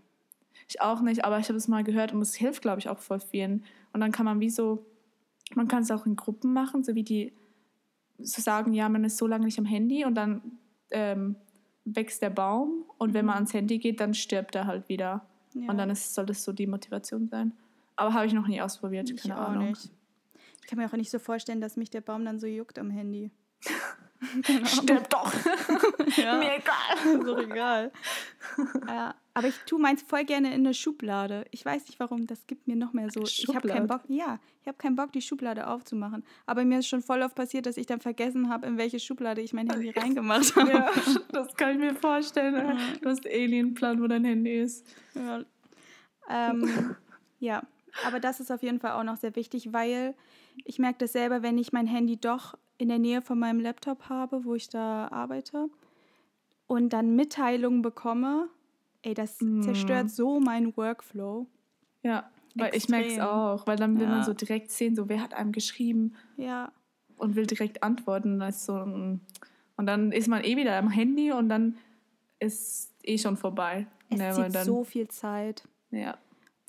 Ich 0.69 0.81
auch 0.81 1.01
nicht, 1.01 1.25
aber 1.25 1.39
ich 1.39 1.49
habe 1.49 1.59
es 1.59 1.67
mal 1.67 1.83
gehört 1.83 2.13
und 2.13 2.23
es 2.23 2.35
hilft, 2.35 2.63
glaube 2.63 2.79
ich, 2.79 2.89
auch 2.89 2.99
voll 2.99 3.21
vielen. 3.21 3.65
Und 3.93 4.01
dann 4.01 4.13
kann 4.13 4.25
man 4.25 4.41
wie 4.41 4.51
so, 4.51 4.87
man 5.55 5.67
kann 5.67 5.83
es 5.83 5.91
auch 5.91 6.07
in 6.07 6.15
Gruppen 6.17 6.53
machen, 6.53 6.85
so 6.85 6.95
wie 6.95 7.03
die 7.03 7.33
so 8.19 8.41
sagen, 8.41 8.73
ja, 8.73 8.89
man 8.89 9.05
ist 9.05 9.17
so 9.17 9.27
lange 9.27 9.45
nicht 9.45 9.59
am 9.59 9.65
Handy 9.65 10.05
und 10.05 10.15
dann 10.15 10.59
ähm, 10.91 11.37
wächst 11.95 12.23
der 12.23 12.31
Baum 12.31 12.85
und 12.99 13.15
wenn 13.15 13.25
man 13.27 13.37
ans 13.37 13.53
Handy 13.55 13.79
geht, 13.79 14.01
dann 14.01 14.15
stirbt 14.15 14.55
er 14.55 14.67
halt 14.67 14.89
wieder. 14.89 15.25
Ja. 15.55 15.71
Und 15.71 15.79
dann 15.79 15.91
ist, 15.91 16.15
soll 16.15 16.27
das 16.27 16.45
so 16.45 16.53
die 16.53 16.67
Motivation 16.67 17.29
sein. 17.29 17.53
Aber 17.97 18.15
habe 18.15 18.27
ich 18.27 18.33
noch 18.33 18.47
nie 18.47 18.61
ausprobiert, 18.61 19.11
Ich 19.11 19.23
keine 19.23 19.41
auch 19.41 19.49
Ahnung. 19.49 19.69
nicht. 19.71 19.91
Ich 20.61 20.67
kann 20.69 20.79
mir 20.79 20.87
auch 20.87 20.93
nicht 20.93 21.11
so 21.11 21.19
vorstellen, 21.19 21.61
dass 21.61 21.77
mich 21.77 21.91
der 21.91 22.01
Baum 22.01 22.25
dann 22.25 22.39
so 22.39 22.47
juckt 22.47 22.79
am 22.79 22.91
Handy. 22.91 23.31
Stirb 24.65 25.09
doch! 25.11 25.33
Ja. 26.17 26.39
Mir 26.39 26.57
egal! 26.57 27.21
doch 27.25 27.39
egal. 27.39 27.93
ja, 28.89 29.15
aber 29.39 29.47
ich 29.47 29.55
tue 29.67 29.79
meins 29.79 30.03
voll 30.03 30.25
gerne 30.25 30.49
in 30.49 30.67
eine 30.67 30.75
Schublade. 30.75 31.45
Ich 31.53 31.65
weiß 31.65 31.87
nicht 31.87 32.01
warum, 32.01 32.27
das 32.27 32.49
gibt 32.49 32.67
mir 32.67 32.75
noch 32.75 32.93
mehr 32.93 33.09
so. 33.09 33.23
Ich 33.23 33.47
habe 33.47 33.69
keinen 33.69 33.87
Schublade? 33.87 33.87
Bock, 33.87 34.03
ja, 34.09 34.41
ich 34.61 34.67
habe 34.67 34.79
keinen 34.79 34.97
Bock, 34.97 35.13
die 35.13 35.23
Schublade 35.23 35.69
aufzumachen. 35.69 36.25
Aber 36.45 36.65
mir 36.65 36.81
ist 36.81 36.89
schon 36.89 37.03
voll 37.03 37.23
oft 37.23 37.37
passiert, 37.37 37.67
dass 37.67 37.77
ich 37.77 37.87
dann 37.87 38.01
vergessen 38.01 38.49
habe, 38.49 38.67
in 38.67 38.79
welche 38.79 38.99
Schublade 38.99 39.41
ich 39.41 39.53
mein 39.53 39.71
Handy 39.71 39.91
reingemacht 39.91 40.57
habe. 40.57 40.73
Ja, 40.73 40.91
das 41.33 41.55
kann 41.55 41.71
ich 41.71 41.79
mir 41.79 41.95
vorstellen. 41.95 42.77
Du 43.01 43.09
hast 43.09 43.25
Alienplan, 43.27 44.03
wo 44.03 44.09
dein 44.09 44.25
Handy 44.25 44.59
ist. 44.59 44.85
Ja. 45.15 45.45
Ähm, 46.29 46.97
ja, 47.39 47.63
aber 48.05 48.19
das 48.19 48.41
ist 48.41 48.51
auf 48.51 48.65
jeden 48.65 48.81
Fall 48.81 48.95
auch 48.95 49.05
noch 49.05 49.19
sehr 49.19 49.37
wichtig, 49.37 49.73
weil 49.73 50.17
ich 50.65 50.81
merke 50.81 50.99
das 50.99 51.13
selber, 51.13 51.43
wenn 51.43 51.59
ich 51.59 51.73
mein 51.73 51.87
Handy 51.87 52.17
doch 52.17 52.59
in 52.77 52.89
der 52.89 52.99
Nähe 52.99 53.23
von 53.23 53.39
meinem 53.39 53.61
Laptop 53.61 54.09
habe, 54.09 54.45
wo 54.45 54.57
ich 54.57 54.69
da 54.69 55.07
arbeite 55.13 55.71
und 56.67 56.93
dann 56.93 57.15
Mitteilungen 57.15 57.83
bekomme, 57.83 58.49
ey, 59.03 59.15
das 59.15 59.41
Mhm. 59.41 59.63
zerstört 59.63 60.11
so 60.11 60.41
meinen 60.41 60.77
Workflow. 60.77 61.47
Ja, 62.03 62.31
weil 62.55 62.75
ich 62.75 62.89
merke 62.89 63.09
es 63.09 63.19
auch, 63.19 63.67
weil 63.67 63.77
dann 63.77 63.97
will 63.99 64.07
Ja. 64.07 64.11
man 64.13 64.23
so 64.25 64.33
direkt 64.33 64.71
sehen, 64.71 64.95
so 64.95 65.09
wer 65.09 65.21
hat 65.23 65.35
einem 65.35 65.53
geschrieben 65.53 66.15
Ja, 66.37 66.73
und 67.17 67.37
will 67.37 67.47
direkt 67.47 67.83
antworten. 67.83 68.39
Das 68.39 68.65
so 68.67 68.75
ein, 68.75 69.21
und 69.77 69.87
dann 69.87 70.13
ist 70.13 70.29
man 70.29 70.45
eh 70.45 70.57
wieder 70.57 70.77
am 70.77 70.91
Handy 70.91 71.33
und 71.33 71.49
dann 71.49 71.77
ist 72.39 72.95
eh 73.03 73.19
schon 73.19 73.37
vorbei. 73.37 73.87
es 74.11 74.19
Ne, 74.19 74.35
zieht 74.35 74.55
dann, 74.55 74.65
so 74.65 74.85
viel 74.85 75.09
Zeit. 75.09 75.67
ja. 75.91 76.17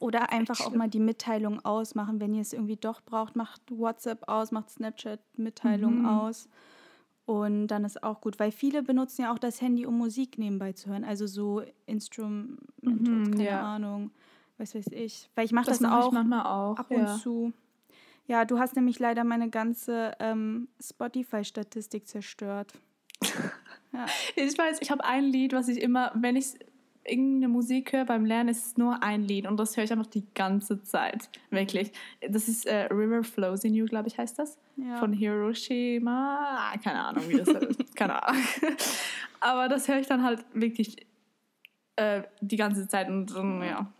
Oder 0.01 0.31
einfach 0.31 0.61
auch 0.61 0.71
mal 0.71 0.89
die 0.89 0.99
Mitteilung 1.01 1.63
ausmachen. 1.65 2.21
Wenn 2.21 2.33
ihr 2.33 2.41
es 2.41 2.53
irgendwie 2.53 2.77
doch 2.77 3.01
braucht, 3.01 3.35
macht 3.35 3.61
WhatsApp 3.69 4.29
aus, 4.29 4.51
macht 4.51 4.69
Snapchat-Mitteilung 4.69 5.99
Mhm. 5.99 6.05
aus. 6.05 6.47
Und 7.29 7.67
dann 7.67 7.85
ist 7.85 8.01
auch 8.01 8.21
gut, 8.21 8.39
weil 8.39 8.51
viele 8.51 8.81
benutzen 8.81 9.21
ja 9.21 9.31
auch 9.31 9.37
das 9.37 9.61
Handy, 9.61 9.85
um 9.85 9.95
Musik 9.95 10.39
nebenbei 10.39 10.73
zu 10.73 10.89
hören. 10.89 11.03
Also 11.03 11.27
so 11.27 11.61
Instrumentals, 11.85 12.57
Mhm, 12.81 13.31
keine 13.33 13.45
ja. 13.45 13.61
Ahnung, 13.61 14.09
was 14.57 14.73
weiß 14.73 14.87
ich. 14.93 15.29
Weil 15.35 15.45
ich 15.45 15.51
mache 15.51 15.67
das, 15.67 15.77
Das, 15.77 15.87
mache 15.87 16.01
auch 16.01 16.07
ich 16.07 16.13
manchmal 16.13 16.43
auch. 16.47 16.77
ab 16.77 16.89
und 16.89 16.97
ja. 17.03 17.17
zu. 17.17 17.53
Ja, 18.25 18.45
du 18.45 18.57
hast 18.57 18.75
nämlich 18.75 18.97
leider 18.97 19.23
meine 19.23 19.51
ganze 19.51 20.13
ähm, 20.19 20.69
Spotify-Statistik 20.81 22.07
zerstört. 22.07 22.73
Ja. 23.91 24.05
Ich 24.35 24.55
weiß, 24.55 24.77
ich 24.81 24.91
habe 24.91 25.03
ein 25.03 25.23
Lied, 25.23 25.51
was 25.51 25.67
ich 25.67 25.81
immer, 25.81 26.11
wenn 26.13 26.35
ich 26.35 26.53
irgendeine 27.09 27.47
Musik 27.49 27.93
höre 27.93 28.05
beim 28.05 28.25
Lernen, 28.25 28.49
ist 28.49 28.65
es 28.65 28.77
nur 28.77 29.01
ein 29.03 29.23
Lied 29.23 29.47
und 29.47 29.57
das 29.57 29.75
höre 29.75 29.83
ich 29.83 29.91
einfach 29.91 30.07
die 30.07 30.25
ganze 30.35 30.81
Zeit. 30.83 31.29
Wirklich. 31.49 31.91
Das 32.27 32.47
ist 32.47 32.65
äh, 32.65 32.85
River 32.91 33.23
Flows 33.23 33.63
in 33.63 33.73
You, 33.73 33.85
glaube 33.85 34.07
ich, 34.07 34.17
heißt 34.17 34.39
das. 34.39 34.57
Ja. 34.77 34.97
Von 34.97 35.13
Hiroshima. 35.13 36.73
Keine 36.83 37.03
Ahnung, 37.03 37.23
wie 37.27 37.37
das 37.37 37.47
ist. 37.49 37.95
Keine 37.95 38.21
Ahnung. 38.21 38.41
Aber 39.39 39.67
das 39.67 39.87
höre 39.87 39.99
ich 39.99 40.07
dann 40.07 40.23
halt 40.23 40.43
wirklich 40.53 41.07
äh, 41.95 42.23
die 42.41 42.57
ganze 42.57 42.87
Zeit 42.87 43.09
und 43.09 43.35
dann, 43.35 43.61
ja. 43.61 43.91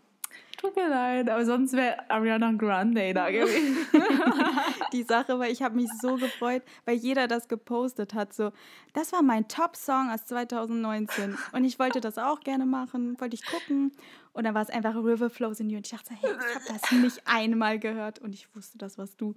Tut 0.60 0.76
mir 0.76 0.88
leid, 0.88 1.30
aber 1.30 1.44
sonst 1.46 1.72
wäre 1.72 2.10
Ariana 2.10 2.52
Grande 2.52 3.14
da 3.14 3.30
gewesen. 3.30 3.78
die 4.92 5.04
Sache, 5.04 5.38
weil 5.38 5.52
ich 5.52 5.62
habe 5.62 5.76
mich 5.76 5.88
so 6.02 6.16
gefreut, 6.16 6.62
weil 6.84 6.96
jeder 6.96 7.28
das 7.28 7.48
gepostet 7.48 8.12
hat. 8.12 8.34
So, 8.34 8.52
das 8.92 9.12
war 9.12 9.22
mein 9.22 9.48
Top-Song 9.48 10.10
aus 10.10 10.26
2019 10.26 11.36
und 11.52 11.64
ich 11.64 11.78
wollte 11.78 12.00
das 12.00 12.18
auch 12.18 12.40
gerne 12.40 12.66
machen, 12.66 13.18
wollte 13.20 13.34
ich 13.34 13.46
gucken 13.46 13.92
und 14.34 14.44
dann 14.44 14.54
war 14.54 14.62
es 14.62 14.68
einfach 14.70 14.94
River 14.96 15.30
Flows 15.30 15.60
in 15.60 15.70
You 15.70 15.78
und 15.78 15.86
ich 15.86 15.92
dachte, 15.92 16.12
hey, 16.14 16.30
ich 16.30 16.54
habe 16.54 16.64
das 16.80 16.92
nicht 16.92 17.22
einmal 17.24 17.78
gehört 17.78 18.18
und 18.18 18.34
ich 18.34 18.54
wusste, 18.54 18.76
das 18.76 18.98
warst 18.98 19.20
du. 19.20 19.34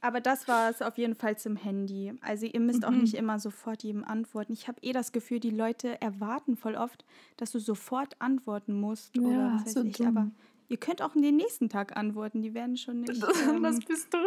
Aber 0.00 0.20
das 0.20 0.46
war 0.46 0.70
es 0.70 0.80
auf 0.80 0.96
jeden 0.96 1.16
Fall 1.16 1.36
zum 1.38 1.56
Handy. 1.56 2.12
Also 2.20 2.46
ihr 2.46 2.60
müsst 2.60 2.84
auch 2.84 2.92
nicht 2.92 3.14
immer 3.14 3.40
sofort 3.40 3.82
jedem 3.82 4.04
antworten. 4.04 4.52
Ich 4.52 4.68
habe 4.68 4.78
eh 4.82 4.92
das 4.92 5.10
Gefühl, 5.10 5.40
die 5.40 5.50
Leute 5.50 6.00
erwarten 6.00 6.56
voll 6.56 6.76
oft, 6.76 7.04
dass 7.36 7.50
du 7.50 7.58
sofort 7.58 8.14
antworten 8.20 8.78
musst 8.80 9.18
oder 9.18 9.28
Ja, 9.32 9.54
was 9.56 9.66
weiß 9.66 9.72
so 9.72 9.82
ich. 9.82 9.96
dumm. 9.96 10.06
Aber 10.06 10.30
ihr 10.68 10.76
könnt 10.76 11.02
auch 11.02 11.12
den 11.14 11.36
nächsten 11.36 11.68
Tag 11.68 11.96
antworten. 11.96 12.42
Die 12.42 12.54
werden 12.54 12.76
schon 12.76 13.00
nicht. 13.00 13.22
ähm, 13.48 13.62
Was 13.62 13.78
bist 13.80 14.12
du? 14.12 14.18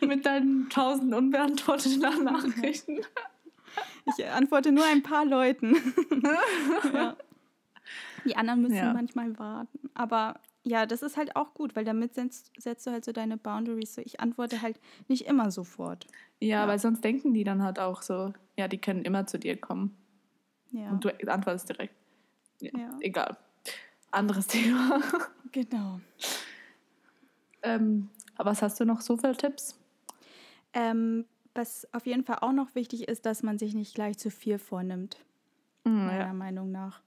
Mit 0.06 0.24
deinen 0.26 0.68
tausend 0.70 1.14
unbeantworteten 1.14 2.00
Nachrichten. 2.24 3.00
Ich 4.18 4.26
antworte 4.26 4.72
nur 4.72 4.84
ein 4.86 5.02
paar 5.02 5.24
Leuten. 5.26 5.76
ja. 6.92 7.14
Die 8.24 8.34
anderen 8.36 8.62
müssen 8.62 8.74
Ja. 8.74 8.92
manchmal 8.92 9.38
warten. 9.38 9.90
Aber 9.94 10.40
ja, 10.64 10.84
das 10.86 11.02
ist 11.02 11.16
halt 11.16 11.36
auch 11.36 11.54
gut, 11.54 11.76
weil 11.76 11.84
damit 11.84 12.14
setzt, 12.14 12.50
setzt 12.58 12.86
du 12.86 12.90
halt 12.90 13.04
so 13.04 13.12
deine 13.12 13.36
Boundaries. 13.36 13.94
So, 13.94 14.00
ich 14.02 14.18
antworte 14.20 14.62
halt 14.62 14.80
nicht 15.06 15.26
immer 15.26 15.50
sofort. 15.50 16.06
Ja, 16.40 16.62
Ja. 16.62 16.68
weil 16.68 16.78
sonst 16.78 17.04
denken 17.04 17.34
die 17.34 17.44
dann 17.44 17.62
halt 17.62 17.78
auch 17.78 18.02
so, 18.02 18.32
ja, 18.56 18.66
die 18.66 18.78
können 18.78 19.02
immer 19.02 19.26
zu 19.26 19.38
dir 19.38 19.56
kommen. 19.56 19.94
Ja, 20.70 20.90
Und 20.90 21.04
du 21.04 21.10
antwortest 21.30 21.68
direkt. 21.68 21.94
Ja. 22.60 22.98
Egal. 23.00 23.36
Anderes 24.10 24.46
Thema. 24.46 25.00
genau. 25.52 26.00
ähm, 27.62 28.08
aber 28.36 28.50
was 28.50 28.62
hast 28.62 28.80
du 28.80 28.84
noch 28.84 29.00
so 29.00 29.16
für 29.16 29.36
Tipps? 29.36 29.78
Ähm, 30.72 31.24
was 31.54 31.92
auf 31.92 32.06
jeden 32.06 32.24
Fall 32.24 32.38
auch 32.40 32.52
noch 32.52 32.74
wichtig 32.74 33.08
ist, 33.08 33.26
dass 33.26 33.42
man 33.42 33.58
sich 33.58 33.74
nicht 33.74 33.94
gleich 33.94 34.18
zu 34.18 34.30
viel 34.30 34.58
vornimmt. 34.58 35.18
Hm, 35.84 36.06
meiner 36.06 36.26
ja. 36.26 36.32
Meinung 36.32 36.70
nach. 36.70 37.00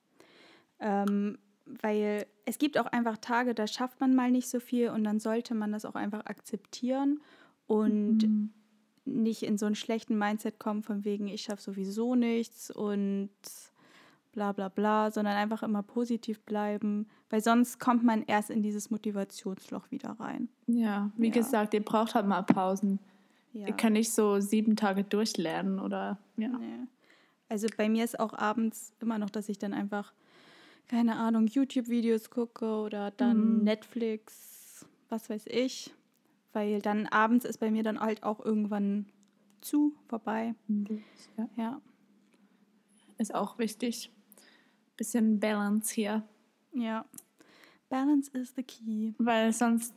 Ähm, 0.80 1.38
weil 1.66 2.26
es 2.46 2.58
gibt 2.58 2.78
auch 2.78 2.88
einfach 2.88 3.18
Tage, 3.18 3.54
da 3.54 3.68
schafft 3.68 4.00
man 4.02 4.16
mal 4.16 4.32
nicht 4.32 4.50
so 4.50 4.60
viel 4.60 4.90
und 4.90 5.04
dann 5.04 5.20
sollte 5.20 5.54
man 5.54 5.72
das 5.72 5.86
auch 5.86 5.96
einfach 5.96 6.26
akzeptieren 6.26 7.22
und 7.68 8.24
Mhm. 8.24 8.50
nicht 9.06 9.44
in 9.44 9.58
so 9.58 9.66
einen 9.68 9.76
schlechten 9.76 10.18
Mindset 10.18 10.60
kommen 10.60 10.84
von 10.84 11.06
wegen, 11.06 11.28
ich 11.28 11.44
schaffe 11.44 11.62
sowieso 11.62 12.16
nichts 12.16 12.72
und 12.72 13.30
bla 14.32 14.52
bla 14.54 14.70
bla, 14.70 15.12
sondern 15.12 15.36
einfach 15.36 15.62
immer 15.63 15.84
positiv 15.84 16.39
bleiben, 16.41 17.08
weil 17.30 17.41
sonst 17.41 17.80
kommt 17.80 18.04
man 18.04 18.24
erst 18.24 18.50
in 18.50 18.62
dieses 18.63 18.89
Motivationsloch 18.89 19.91
wieder 19.91 20.12
rein. 20.20 20.48
Ja, 20.67 21.12
wie 21.17 21.28
Ja. 21.28 21.34
gesagt, 21.34 21.74
ihr 21.74 21.84
braucht 21.84 22.15
halt 22.15 22.26
mal 22.28 22.41
Pausen. 22.44 23.00
Ja. 23.54 23.67
Ihr 23.67 23.74
könnt 23.74 23.94
nicht 23.94 24.13
so 24.13 24.39
sieben 24.39 24.76
Tage 24.78 25.04
durchlernen 25.04 25.80
oder 25.80 26.17
ja. 26.38 26.48
Nee. 26.50 26.88
Also 27.50 27.67
bei 27.76 27.89
mir 27.89 28.06
ist 28.06 28.17
auch 28.17 28.34
abends 28.34 28.94
immer 29.02 29.17
noch, 29.20 29.30
dass 29.30 29.50
ich 29.50 29.58
dann 29.60 29.74
einfach, 29.74 30.13
keine 30.88 31.17
Ahnung, 31.17 31.48
YouTube-Videos 31.48 32.30
gucke 32.30 32.65
oder 32.65 33.12
dann 33.12 33.58
Mhm. 33.58 33.63
Netflix, 33.65 34.86
was 35.10 35.30
weiß 35.30 35.48
ich. 35.48 35.94
Weil 36.54 36.82
dann 36.82 37.08
abends 37.08 37.44
ist 37.44 37.58
bei 37.60 37.70
mir 37.72 37.84
dann 37.84 38.00
halt 38.00 38.24
auch 38.24 38.39
irgendwann 38.44 39.06
zu, 39.60 39.94
vorbei. 40.08 40.56
ja. 41.38 41.50
Ja. 41.58 41.82
Ist 43.17 43.36
auch 43.36 43.58
wichtig. 43.60 44.12
Bisschen 45.02 45.40
Balance 45.40 45.92
hier. 45.96 46.22
Ja. 46.74 47.06
Balance 47.90 48.30
is 48.38 48.54
the 48.56 48.62
key. 48.62 49.14
Weil 49.18 49.52
sonst 49.52 49.96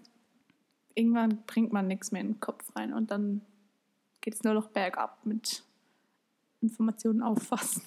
irgendwann 0.94 1.42
bringt 1.46 1.74
man 1.74 1.86
nichts 1.88 2.10
mehr 2.10 2.22
in 2.22 2.28
den 2.28 2.40
Kopf 2.40 2.74
rein 2.74 2.94
und 2.94 3.10
dann 3.10 3.42
geht 4.22 4.32
es 4.32 4.44
nur 4.44 4.54
noch 4.54 4.68
bergab 4.68 5.18
mit 5.26 5.62
Informationen 6.62 7.20
auffassen. 7.20 7.82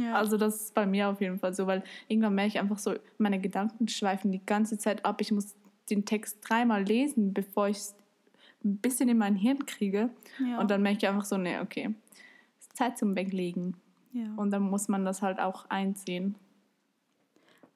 Ja. 0.00 0.16
Also 0.16 0.36
das 0.36 0.56
ist 0.56 0.74
bei 0.74 0.86
mir 0.86 1.08
auf 1.08 1.20
jeden 1.20 1.38
Fall 1.38 1.54
so, 1.54 1.68
weil 1.68 1.84
irgendwann 2.08 2.34
merke 2.34 2.48
ich 2.48 2.58
einfach 2.58 2.78
so, 2.78 2.94
meine 3.18 3.40
Gedanken 3.40 3.86
schweifen 3.86 4.32
die 4.32 4.44
ganze 4.44 4.76
Zeit 4.76 5.04
ab. 5.04 5.20
Ich 5.20 5.30
muss 5.30 5.54
den 5.88 6.04
Text 6.04 6.38
dreimal 6.42 6.82
lesen, 6.82 7.32
bevor 7.32 7.68
ich 7.68 7.76
es 7.76 7.94
ein 8.64 8.78
bisschen 8.78 9.08
in 9.08 9.18
mein 9.18 9.36
Hirn 9.36 9.66
kriege. 9.66 10.10
ja. 10.44 10.58
Und 10.58 10.72
dann 10.72 10.82
merke 10.82 10.98
ich 10.98 11.06
einfach 11.06 11.26
so, 11.26 11.36
nee, 11.36 11.60
okay, 11.60 11.94
es 12.58 12.66
ist 12.66 12.76
Zeit 12.76 12.98
zum 12.98 13.14
Weglegen. 13.14 13.76
ja. 14.12 14.34
Und 14.34 14.50
dann 14.50 14.62
muss 14.62 14.88
man 14.88 15.04
das 15.04 15.22
halt 15.22 15.38
auch 15.38 15.70
einsehen. 15.70 16.34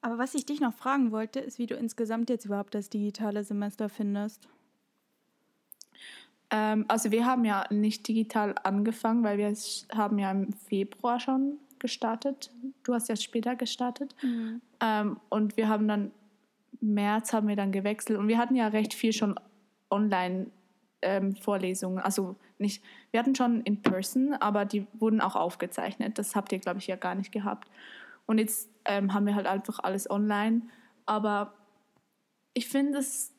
Aber 0.01 0.17
was 0.17 0.33
ich 0.33 0.45
dich 0.45 0.59
noch 0.59 0.73
fragen 0.73 1.11
wollte, 1.11 1.39
ist, 1.39 1.59
wie 1.59 1.67
du 1.67 1.75
insgesamt 1.75 2.29
jetzt 2.29 2.45
überhaupt 2.45 2.73
das 2.73 2.89
digitale 2.89 3.43
Semester 3.43 3.87
findest. 3.87 4.47
Ähm, 6.49 6.85
also 6.87 7.11
wir 7.11 7.25
haben 7.25 7.45
ja 7.45 7.65
nicht 7.69 8.07
digital 8.07 8.55
angefangen, 8.63 9.23
weil 9.23 9.37
wir 9.37 9.53
haben 9.95 10.19
ja 10.19 10.31
im 10.31 10.53
Februar 10.53 11.19
schon 11.19 11.57
gestartet. 11.79 12.51
Du 12.83 12.93
hast 12.93 13.09
ja 13.09 13.15
später 13.15 13.55
gestartet. 13.55 14.15
Ähm, 14.79 15.19
und 15.29 15.57
wir 15.57 15.69
haben 15.69 15.87
dann, 15.87 16.11
März 16.79 17.33
haben 17.33 17.47
wir 17.47 17.55
dann 17.55 17.71
gewechselt 17.71 18.17
und 18.17 18.27
wir 18.27 18.39
hatten 18.39 18.55
ja 18.55 18.67
recht 18.67 18.93
viel 18.93 19.13
schon 19.13 19.39
online 19.91 20.47
ähm, 21.01 21.35
Vorlesungen. 21.35 21.99
Also 21.99 22.35
nicht, 22.57 22.83
wir 23.11 23.19
hatten 23.19 23.35
schon 23.35 23.61
in 23.61 23.81
person, 23.81 24.33
aber 24.33 24.65
die 24.65 24.87
wurden 24.93 25.21
auch 25.21 25.35
aufgezeichnet. 25.35 26.17
Das 26.17 26.35
habt 26.35 26.51
ihr, 26.51 26.59
glaube 26.59 26.79
ich, 26.79 26.87
ja 26.87 26.95
gar 26.95 27.15
nicht 27.15 27.31
gehabt. 27.31 27.69
Und 28.25 28.37
jetzt 28.37 28.69
ähm, 28.85 29.13
haben 29.13 29.25
wir 29.25 29.35
halt 29.35 29.47
einfach 29.47 29.79
alles 29.79 30.09
online. 30.09 30.63
Aber 31.05 31.53
ich 32.53 32.67
finde 32.67 32.99
es 32.99 33.33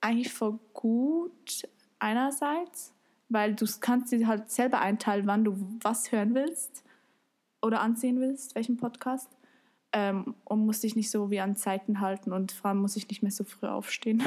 eigentlich 0.00 0.32
voll 0.32 0.58
gut 0.72 1.68
einerseits, 1.98 2.94
weil 3.28 3.54
du 3.54 3.66
kannst 3.80 4.12
dir 4.12 4.26
halt 4.26 4.50
selber 4.50 4.80
einteilen, 4.80 5.26
wann 5.26 5.44
du 5.44 5.56
was 5.82 6.12
hören 6.12 6.34
willst 6.34 6.84
oder 7.62 7.80
ansehen 7.80 8.20
willst, 8.20 8.54
welchen 8.54 8.76
Podcast. 8.76 9.30
Ähm, 9.92 10.34
und 10.44 10.66
musst 10.66 10.82
dich 10.82 10.96
nicht 10.96 11.10
so 11.10 11.30
wie 11.30 11.40
an 11.40 11.56
Zeiten 11.56 12.00
halten 12.00 12.32
und 12.32 12.52
vor 12.52 12.68
allem 12.68 12.80
muss 12.80 12.96
ich 12.96 13.08
nicht 13.08 13.22
mehr 13.22 13.32
so 13.32 13.42
früh 13.42 13.66
aufstehen. 13.66 14.22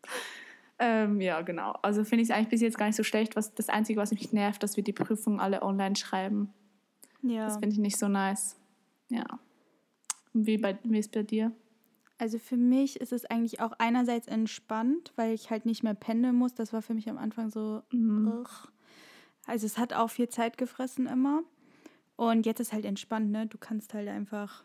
ähm, 0.78 1.20
ja, 1.20 1.40
genau. 1.42 1.72
Also 1.82 2.04
finde 2.04 2.22
ich 2.22 2.30
es 2.30 2.34
eigentlich 2.34 2.50
bis 2.50 2.60
jetzt 2.60 2.78
gar 2.78 2.86
nicht 2.86 2.94
so 2.94 3.02
schlecht. 3.02 3.34
Was, 3.34 3.52
das 3.52 3.68
Einzige, 3.68 4.00
was 4.00 4.12
mich 4.12 4.32
nervt, 4.32 4.62
dass 4.62 4.76
wir 4.76 4.84
die 4.84 4.92
Prüfungen 4.92 5.40
alle 5.40 5.62
online 5.62 5.96
schreiben. 5.96 6.52
Ja. 7.22 7.46
Das 7.46 7.54
finde 7.54 7.70
ich 7.70 7.78
nicht 7.78 7.98
so 7.98 8.06
nice. 8.06 8.56
Ja. 9.08 9.24
Und 10.32 10.46
wie, 10.46 10.58
bei, 10.58 10.78
wie 10.82 10.98
ist 10.98 11.12
bei 11.12 11.22
dir? 11.22 11.52
Also 12.18 12.38
für 12.38 12.56
mich 12.56 13.00
ist 13.00 13.12
es 13.12 13.26
eigentlich 13.26 13.60
auch 13.60 13.72
einerseits 13.78 14.26
entspannt, 14.26 15.12
weil 15.16 15.34
ich 15.34 15.50
halt 15.50 15.66
nicht 15.66 15.82
mehr 15.82 15.94
pendeln 15.94 16.34
muss. 16.34 16.54
Das 16.54 16.72
war 16.72 16.82
für 16.82 16.94
mich 16.94 17.08
am 17.10 17.18
Anfang 17.18 17.50
so. 17.50 17.82
ugh. 17.92 18.68
Also 19.46 19.66
es 19.66 19.78
hat 19.78 19.92
auch 19.92 20.10
viel 20.10 20.28
Zeit 20.28 20.58
gefressen 20.58 21.06
immer. 21.06 21.42
Und 22.16 22.46
jetzt 22.46 22.60
ist 22.60 22.72
halt 22.72 22.86
entspannt, 22.86 23.30
ne? 23.30 23.46
Du 23.46 23.58
kannst 23.58 23.92
halt 23.92 24.08
einfach 24.08 24.64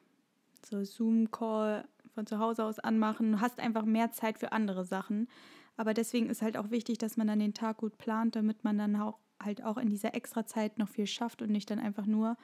so 0.66 0.84
Zoom-Call 0.84 1.86
von 2.14 2.26
zu 2.26 2.40
Hause 2.40 2.64
aus 2.64 2.80
anmachen. 2.80 3.34
Du 3.34 3.42
hast 3.42 3.60
einfach 3.60 3.84
mehr 3.84 4.12
Zeit 4.12 4.40
für 4.40 4.54
andere 4.54 4.86
Sachen. 4.86 5.28
Aber 5.76 5.94
deswegen 5.94 6.30
ist 6.30 6.42
halt 6.42 6.58
auch 6.58 6.72
wichtig, 6.72 6.98
dass 6.98 7.18
man 7.18 7.28
dann 7.28 7.40
den 7.40 7.54
Tag 7.54 7.78
gut 7.78 7.98
plant, 7.98 8.36
damit 8.36 8.64
man 8.64 8.78
dann 8.78 8.96
auch 8.96 9.20
halt 9.42 9.64
auch 9.64 9.78
in 9.78 9.90
dieser 9.90 10.16
extra 10.16 10.46
Zeit 10.46 10.78
noch 10.78 10.88
viel 10.88 11.08
schafft 11.08 11.42
und 11.42 11.52
nicht 11.52 11.70
dann 11.70 11.80
einfach 11.80 12.06
nur 12.06 12.38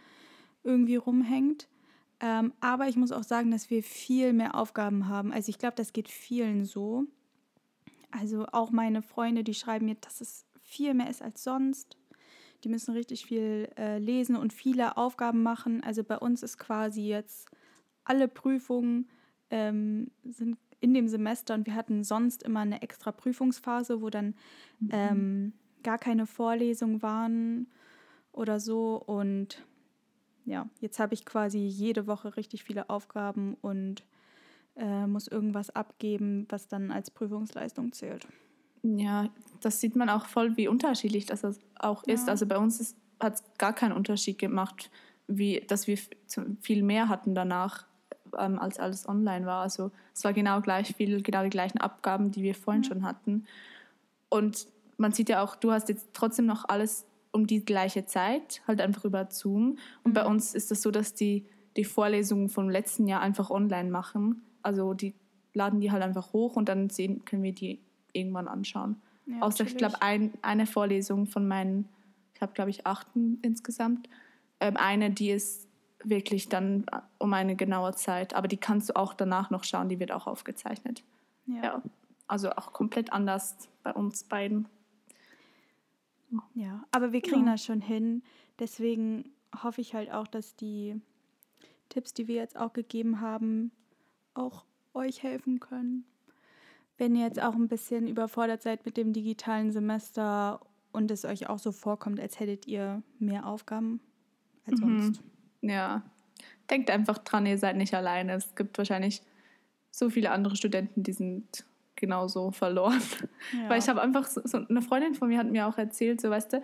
irgendwie 0.64 0.96
rumhängt. 0.96 1.68
Ähm, 2.20 2.54
aber 2.60 2.88
ich 2.88 2.96
muss 2.96 3.12
auch 3.12 3.24
sagen, 3.24 3.52
dass 3.52 3.70
wir 3.70 3.84
viel 3.84 4.34
mehr 4.34 4.56
Aufgaben 4.56 5.08
haben. 5.08 5.32
Also 5.32 5.50
ich 5.50 5.60
glaube, 5.60 5.76
das 5.76 5.94
geht 5.94 6.10
vielen 6.10 6.66
so. 6.66 7.06
Also 8.12 8.48
auch 8.52 8.72
meine 8.72 9.02
Freunde, 9.02 9.44
die 9.44 9.54
schreiben 9.54 9.86
mir, 9.86 9.96
dass 9.96 10.22
es 10.22 10.46
viel 10.62 10.94
mehr 10.94 11.10
ist 11.10 11.22
als 11.22 11.44
sonst. 11.44 11.98
Die 12.64 12.70
müssen 12.70 12.94
richtig 12.94 13.26
viel 13.26 13.70
äh, 13.78 14.00
lesen 14.00 14.36
und 14.36 14.52
viele 14.52 14.98
Aufgaben 14.98 15.44
machen. 15.44 15.84
Also 15.84 16.04
bei 16.04 16.18
uns 16.18 16.42
ist 16.42 16.58
quasi 16.58 17.02
jetzt 17.02 17.50
alle 18.04 18.28
Prüfungen 18.28 19.08
ähm, 19.50 20.12
sind 20.24 20.58
in 20.80 20.94
dem 20.94 21.08
Semester 21.08 21.56
und 21.56 21.66
wir 21.66 21.76
hatten 21.76 22.04
sonst 22.04 22.44
immer 22.44 22.62
eine 22.62 22.82
extra 22.82 23.12
Prüfungsphase, 23.12 24.02
wo 24.02 24.10
dann 24.10 24.36
ähm, 24.92 25.54
gar 25.84 25.98
keine 25.98 26.28
Vorlesungen 26.28 27.02
waren 27.02 27.68
oder 28.32 28.60
so. 28.60 28.96
Und 28.96 29.66
ja, 30.48 30.68
jetzt 30.80 31.00
habe 31.00 31.14
ich 31.14 31.26
quasi 31.26 31.60
jede 31.60 32.08
Woche 32.08 32.38
richtig 32.38 32.64
viele 32.64 32.90
Aufgaben 32.90 33.56
und 33.62 34.04
äh, 34.78 35.06
muss 35.06 35.28
irgendwas 35.28 35.70
abgeben, 35.70 36.46
was 36.50 36.68
dann 36.68 36.92
als 36.92 37.12
Prüfungsleistung 37.12 37.92
zählt. 37.92 38.26
Ja, 38.82 39.30
das 39.60 39.82
sieht 39.82 39.98
man 39.98 40.10
auch 40.10 40.26
voll, 40.26 40.56
wie 40.56 40.70
unterschiedlich 40.70 41.26
das 41.26 41.44
auch 41.78 42.04
ist. 42.04 42.28
Ja. 42.28 42.32
Also 42.32 42.46
bei 42.46 42.58
uns 42.58 42.96
hat 43.20 43.36
es 43.36 43.44
gar 43.58 43.74
keinen 43.74 43.92
Unterschied 43.92 44.38
gemacht, 44.40 44.90
wie, 45.28 45.60
dass 45.68 45.86
wir 45.88 45.98
viel 46.62 46.82
mehr 46.82 47.10
hatten 47.10 47.36
danach, 47.36 47.86
ähm, 48.38 48.58
als 48.58 48.80
alles 48.80 49.08
online 49.10 49.46
war. 49.46 49.64
Also 49.64 49.92
es 50.14 50.24
war 50.24 50.32
genau 50.32 50.62
gleich 50.62 50.96
viel, 50.96 51.22
genau 51.22 51.44
die 51.44 51.50
gleichen 51.50 51.80
Abgaben, 51.80 52.32
die 52.32 52.44
wir 52.44 52.56
vorhin 52.56 52.86
schon 52.86 53.04
hatten. 53.04 53.46
Und 54.30 54.68
man 54.96 55.12
sieht 55.12 55.28
ja 55.28 55.44
auch, 55.44 55.58
du 55.58 55.72
hast 55.72 55.90
jetzt 55.90 56.08
trotzdem 56.14 56.46
noch 56.46 56.64
alles 56.70 57.06
um 57.38 57.46
die 57.48 57.64
gleiche 57.64 58.06
Zeit, 58.06 58.62
halt 58.68 58.82
einfach 58.82 59.06
über 59.06 59.28
Zoom. 59.30 59.78
Und 60.04 60.14
bei 60.14 60.26
uns 60.26 60.56
ist 60.56 60.64
es 60.64 60.70
das 60.70 60.82
so, 60.82 60.92
dass 60.92 61.14
die 61.14 61.46
die 61.78 61.86
Vorlesungen 61.86 62.50
vom 62.50 62.70
letzten 62.70 63.08
Jahr 63.08 63.22
einfach 63.22 63.52
online 63.52 63.92
machen. 63.92 64.42
Also 64.64 64.96
die 64.96 65.14
laden 65.54 65.80
die 65.80 65.92
halt 65.92 66.02
einfach 66.02 66.34
hoch 66.34 66.56
und 66.56 66.68
dann 66.68 66.90
sehen, 66.90 67.24
können 67.24 67.44
wir 67.44 67.54
die 67.54 67.80
irgendwann 68.12 68.48
anschauen. 68.48 68.98
Ja, 69.28 69.42
Außer 69.42 69.64
ich 69.64 69.70
chillig. 69.70 69.78
glaube, 69.78 70.02
ein, 70.02 70.34
eine 70.42 70.66
Vorlesung 70.66 71.28
von 71.28 71.48
meinen, 71.48 71.88
ich 72.34 72.42
habe 72.42 72.54
glaube 72.54 72.72
ich 72.72 72.88
achten 72.88 73.38
insgesamt. 73.44 74.10
Ähm, 74.60 74.76
eine, 74.76 75.12
die 75.12 75.30
ist 75.30 75.68
wirklich 76.04 76.50
dann 76.50 76.86
um 77.20 77.34
eine 77.34 77.56
genaue 77.56 77.94
Zeit, 77.94 78.34
aber 78.34 78.48
die 78.48 78.58
kannst 78.58 78.90
du 78.90 78.96
auch 78.96 79.14
danach 79.14 79.52
noch 79.52 79.64
schauen, 79.64 79.88
die 79.88 80.00
wird 80.00 80.12
auch 80.12 80.26
aufgezeichnet. 80.26 81.04
Ja. 81.46 81.64
Ja, 81.64 81.82
also 82.28 82.50
auch 82.52 82.74
komplett 82.74 83.14
anders 83.14 83.56
bei 83.84 83.94
uns 83.94 84.24
beiden. 84.24 84.68
Ja, 86.54 86.84
aber 86.92 87.12
wir 87.14 87.22
kriegen 87.22 87.46
Ja. 87.46 87.54
das 87.54 87.64
schon 87.64 87.82
hin. 87.82 88.24
Deswegen 88.60 89.32
hoffe 89.64 89.82
ich 89.82 89.94
halt 89.94 90.12
auch, 90.12 90.28
dass 90.28 90.56
die 90.56 91.00
Tipps, 91.90 92.14
die 92.14 92.28
wir 92.28 92.36
jetzt 92.36 92.58
auch 92.58 92.74
gegeben 92.74 93.22
haben, 93.22 93.72
auch 94.34 94.66
euch 94.94 95.24
helfen 95.24 95.60
können. 95.60 96.06
Wenn 96.98 97.16
ihr 97.16 97.26
jetzt 97.26 97.42
auch 97.42 97.54
ein 97.54 97.68
bisschen 97.68 98.08
überfordert 98.08 98.62
seid 98.64 98.86
mit 98.86 98.98
dem 98.98 99.14
digitalen 99.14 99.72
Semester 99.72 100.60
und 100.92 101.12
es 101.12 101.26
euch 101.26 101.48
auch 101.48 101.60
so 101.60 101.72
vorkommt, 101.72 102.20
als 102.20 102.40
hättet 102.40 102.68
ihr 102.68 103.04
mehr 103.20 103.46
Aufgaben 103.46 104.02
als 104.66 104.80
sonst. 104.80 105.22
Ja, 105.62 106.02
denkt 106.70 106.90
einfach 106.90 107.20
dran, 107.20 107.46
ihr 107.46 107.58
seid 107.58 107.78
nicht 107.78 107.94
alleine. 107.94 108.34
Es 108.34 108.56
gibt 108.56 108.78
wahrscheinlich 108.78 109.22
so 109.92 110.10
viele 110.10 110.32
andere 110.32 110.56
Studenten, 110.56 111.04
die 111.04 111.14
sind 111.14 111.66
genauso 111.98 112.52
verloren. 112.52 113.02
Ja. 113.54 113.70
Weil 113.70 113.80
ich 113.80 113.88
habe 113.88 114.02
einfach 114.02 114.26
so, 114.26 114.42
so 114.44 114.58
eine 114.58 114.82
Freundin 114.82 115.14
von 115.14 115.30
mir 115.30 115.38
hat 115.38 115.50
mir 115.50 115.68
auch 115.68 115.78
erzählt, 115.78 116.20
so 116.20 116.30
weißt 116.30 116.54
du, 116.54 116.62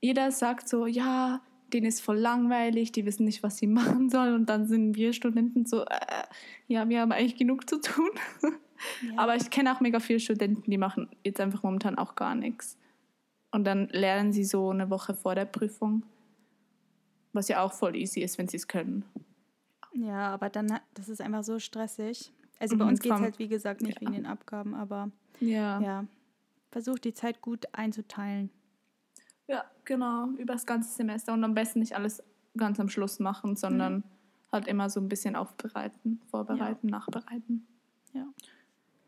jeder 0.00 0.30
sagt 0.30 0.68
so, 0.68 0.86
ja, 0.86 1.42
denen 1.72 1.86
ist 1.86 2.00
voll 2.00 2.18
langweilig, 2.18 2.92
die 2.92 3.04
wissen 3.04 3.24
nicht, 3.24 3.42
was 3.42 3.58
sie 3.58 3.66
machen 3.80 4.08
sollen 4.10 4.34
und 4.34 4.46
dann 4.46 4.66
sind 4.66 4.96
wir 4.96 5.12
Studenten 5.12 5.66
so, 5.66 5.84
äh, 5.84 6.24
ja, 6.66 6.88
wir 6.88 7.00
haben 7.00 7.12
eigentlich 7.12 7.36
genug 7.36 7.68
zu 7.68 7.80
tun. 7.80 8.10
Ja. 9.00 9.18
Aber 9.18 9.36
ich 9.36 9.48
kenne 9.48 9.74
auch 9.74 9.80
mega 9.80 9.98
viele 9.98 10.20
Studenten, 10.20 10.70
die 10.70 10.76
machen 10.76 11.08
jetzt 11.22 11.40
einfach 11.40 11.62
momentan 11.62 11.96
auch 11.96 12.16
gar 12.16 12.34
nichts. 12.34 12.76
Und 13.50 13.64
dann 13.64 13.88
lernen 13.88 14.32
sie 14.32 14.44
so 14.44 14.68
eine 14.70 14.90
Woche 14.90 15.14
vor 15.14 15.36
der 15.36 15.46
Prüfung, 15.46 16.02
was 17.32 17.48
ja 17.48 17.62
auch 17.62 17.72
voll 17.72 17.96
easy 17.96 18.20
ist, 18.20 18.36
wenn 18.36 18.48
sie 18.48 18.56
es 18.56 18.68
können. 18.68 19.04
Ja, 19.94 20.34
aber 20.34 20.50
dann, 20.50 20.80
das 20.92 21.08
ist 21.08 21.20
einfach 21.20 21.44
so 21.44 21.58
stressig. 21.60 22.32
Also 22.64 22.78
bei 22.78 22.84
Mhm, 22.84 22.90
uns 22.92 23.00
geht 23.00 23.12
es 23.12 23.20
halt, 23.20 23.38
wie 23.38 23.48
gesagt, 23.48 23.82
nicht 23.82 23.96
ja. 23.96 24.00
wegen 24.00 24.12
den 24.14 24.24
Abgaben, 24.26 24.74
aber 24.74 25.10
Ja. 25.40 25.80
ja, 25.80 26.06
versucht 26.70 27.04
die 27.04 27.12
Zeit 27.12 27.42
gut 27.42 27.66
einzuteilen. 27.72 28.48
Ja, 29.46 29.66
genau, 29.84 30.28
über 30.38 30.54
das 30.54 30.64
ganze 30.64 30.90
Semester 30.90 31.34
und 31.34 31.44
am 31.44 31.52
besten 31.52 31.80
nicht 31.80 31.94
alles 31.94 32.22
ganz 32.56 32.80
am 32.80 32.88
Schluss 32.88 33.18
machen, 33.20 33.54
sondern 33.54 34.02
halt 34.50 34.66
immer 34.66 34.88
so 34.88 34.98
ein 34.98 35.10
bisschen 35.10 35.36
aufbereiten, 35.36 36.22
vorbereiten, 36.30 36.86
nachbereiten. 36.86 37.66
Ja. 38.14 38.26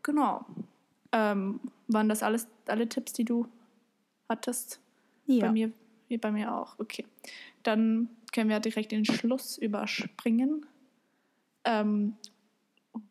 Genau. 0.02 0.44
Ähm, 1.12 1.60
waren 1.88 2.10
das 2.10 2.22
alles 2.22 2.46
alle 2.66 2.86
Tipps, 2.90 3.14
die 3.14 3.24
du 3.24 3.48
hattest? 4.28 4.80
Ja. 5.24 5.46
Bei 5.46 5.52
mir, 5.52 5.72
wie 6.08 6.18
bei 6.18 6.30
mir 6.30 6.54
auch. 6.54 6.78
Okay. 6.78 7.06
Dann 7.62 8.10
können 8.34 8.50
wir 8.50 8.60
direkt 8.60 8.92
den 8.92 9.06
Schluss 9.06 9.56
überspringen. 9.56 10.66
Ähm, 11.64 12.16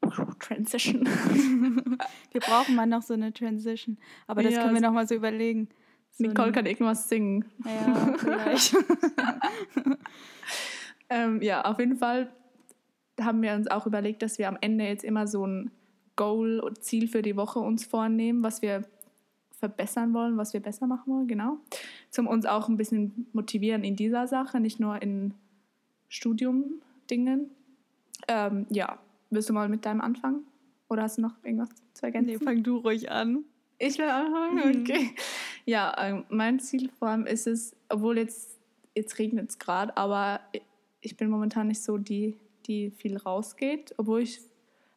Transition. 0.40 1.06
Wir 2.32 2.42
brauchen 2.42 2.76
mal 2.76 2.86
noch 2.86 3.02
so 3.02 3.14
eine 3.14 3.34
Transition. 3.34 3.98
Aber 4.28 4.44
das 4.44 4.54
Ja, 4.54 4.64
können 4.64 4.76
wir 4.76 4.82
noch 4.82 4.92
mal 4.92 5.08
so 5.08 5.16
überlegen. 5.16 5.70
So 6.12 6.26
Nicole 6.26 6.52
kann 6.52 6.66
irgendwas 6.66 7.10
singen. 7.10 7.46
Ja, 7.66 8.14
vielleicht. 8.18 8.76
Ähm, 11.10 11.42
ja, 11.42 11.64
auf 11.64 11.80
jeden 11.80 11.98
Fall 11.98 12.32
haben 13.20 13.42
wir 13.42 13.54
uns 13.54 13.70
auch 13.70 13.86
überlegt, 13.86 14.22
dass 14.22 14.38
wir 14.38 14.48
am 14.48 14.58
Ende 14.62 14.86
jetzt 14.86 15.04
immer 15.04 15.28
so 15.28 15.46
ein 15.46 15.72
Goal 16.16 16.60
und 16.60 16.84
Ziel 16.84 17.08
für 17.08 17.22
die 17.22 17.36
Woche 17.36 17.60
uns 17.60 17.86
vornehmen, 17.86 18.44
was 18.44 18.62
wir 18.62 18.86
verbessern 19.52 20.14
wollen, 20.14 20.38
was 20.38 20.54
wir 20.54 20.60
besser 20.60 20.88
machen 20.88 21.14
wollen, 21.14 21.28
genau. 21.28 21.58
Zum 22.10 22.28
uns 22.28 22.46
auch 22.46 22.70
ein 22.70 22.78
bisschen 22.78 23.28
motivieren 23.34 23.84
in 23.84 23.96
dieser 23.96 24.28
Sache, 24.28 24.60
nicht 24.60 24.80
nur 24.80 25.02
in 25.02 25.34
Studium-Dingen. 26.10 27.50
Ähm, 28.28 28.66
ja, 28.70 29.00
willst 29.36 29.50
du 29.50 29.54
mal 29.54 29.70
mit 29.70 29.86
deinem 29.86 30.02
anfangen? 30.02 30.46
Oder 30.90 31.04
hast 31.04 31.18
du 31.18 31.22
noch 31.22 31.36
irgendwas 31.44 31.70
zu 31.94 32.06
ergänzen? 32.06 32.32
nee, 32.32 32.38
fang 32.40 32.64
du 32.64 32.78
ruhig 32.78 33.10
an. 33.12 33.44
Ich 33.78 33.98
will 33.98 34.08
anfangen, 34.10 34.74
Mhm. 34.74 34.82
okay. 34.82 35.16
Ja, 35.66 35.94
ähm, 36.00 36.26
mein 36.30 36.60
Ziel 36.60 36.90
vor 36.98 37.10
allem 37.10 37.26
ist 37.26 37.48
es, 37.48 37.76
obwohl 37.90 38.18
jetzt, 38.18 38.60
jetzt 38.96 39.18
regnet 39.20 39.50
es 39.50 39.60
gerade, 39.60 39.96
aber 39.98 40.40
ich 41.02 41.18
bin 41.18 41.30
momentan 41.30 41.68
nicht 41.68 41.82
so 41.84 41.98
die, 41.98 42.38
die 42.68 42.92
viel 42.92 43.18
rausgeht, 43.18 43.94
obwohl 43.98 44.22
ich 44.22 44.40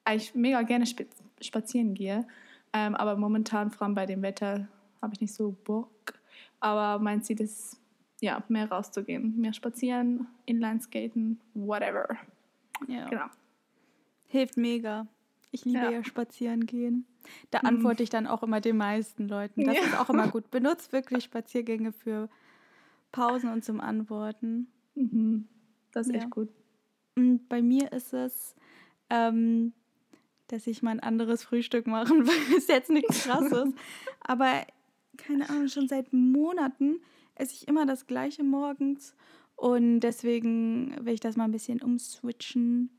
eigentlich 0.05 0.35
mega 0.35 0.63
gerne 0.63 0.85
sp 0.87 1.05
spazieren 1.41 1.95
gehe. 1.95 2.27
Ähm, 2.73 2.95
aber 2.97 3.17
momentan, 3.17 3.71
vor 3.71 3.87
allem 3.87 3.95
bei 3.95 4.07
dem 4.07 4.23
Wetter, 4.23 4.69
habe 5.01 5.15
ich 5.15 5.21
nicht 5.21 5.33
so 5.35 5.53
Bock. 5.65 6.15
Aber 6.61 7.03
mein 7.03 7.23
Ziel 7.23 7.41
ist, 7.41 7.81
ja, 8.21 8.43
mehr 8.49 8.69
rauszugehen, 8.71 9.39
mehr 9.41 9.53
spazieren, 9.53 10.27
Inlineskaten, 10.47 11.41
whatever. 11.55 12.07
Ja. 12.89 13.09
Genau. 13.09 13.27
Hilft 14.29 14.57
mega. 14.57 15.07
Ich 15.51 15.65
liebe 15.65 15.79
Ja. 15.79 15.91
ja, 15.91 16.05
spazieren 16.05 16.67
gehen. 16.67 17.07
Da 17.51 17.61
Mhm. 17.61 17.67
antworte 17.69 18.03
ich 18.03 18.11
dann 18.11 18.27
auch 18.27 18.43
immer 18.43 18.61
den 18.61 18.77
meisten 18.77 19.29
Leuten. 19.29 19.65
Das 19.65 19.77
Ja. 19.77 19.83
ist 19.83 19.99
auch 19.99 20.11
immer 20.11 20.29
gut. 20.33 20.51
Benutzt 20.51 20.93
wirklich 20.93 21.25
Spaziergänge 21.25 21.93
für 21.93 22.29
Pausen 23.13 23.51
und 23.51 23.65
zum 23.65 23.81
Antworten. 23.81 24.69
Mhm. 24.95 25.49
Das 25.93 26.07
ist 26.07 26.15
Ja. 26.15 26.21
echt 26.21 26.31
gut. 26.31 26.51
Und 27.17 27.49
bei 27.49 27.63
mir 27.63 27.91
ist 27.93 28.13
es, 28.13 28.55
ähm, 29.11 29.73
dass 30.49 30.67
ich 30.67 30.83
mal 30.83 30.91
ein 30.93 31.01
anderes 31.01 31.43
Frühstück 31.43 31.87
machen 31.87 32.27
will. 32.27 32.57
Ist 32.57 32.69
jetzt 32.69 32.91
nichts 32.91 33.25
Krasses. 33.25 33.73
Aber 34.21 34.67
keine 35.17 35.49
Ahnung, 35.49 35.69
schon 35.69 35.89
seit 35.89 36.13
Monaten 36.13 37.01
esse 37.35 37.55
ich 37.55 37.67
immer 37.69 37.87
das 37.87 38.07
gleiche 38.07 38.45
morgens. 38.45 39.17
Und 39.57 40.01
deswegen 40.01 40.95
will 41.05 41.15
ich 41.15 41.21
das 41.21 41.37
mal 41.37 41.45
ein 41.45 41.53
bisschen 41.53 41.81
umswitchen. 41.83 42.91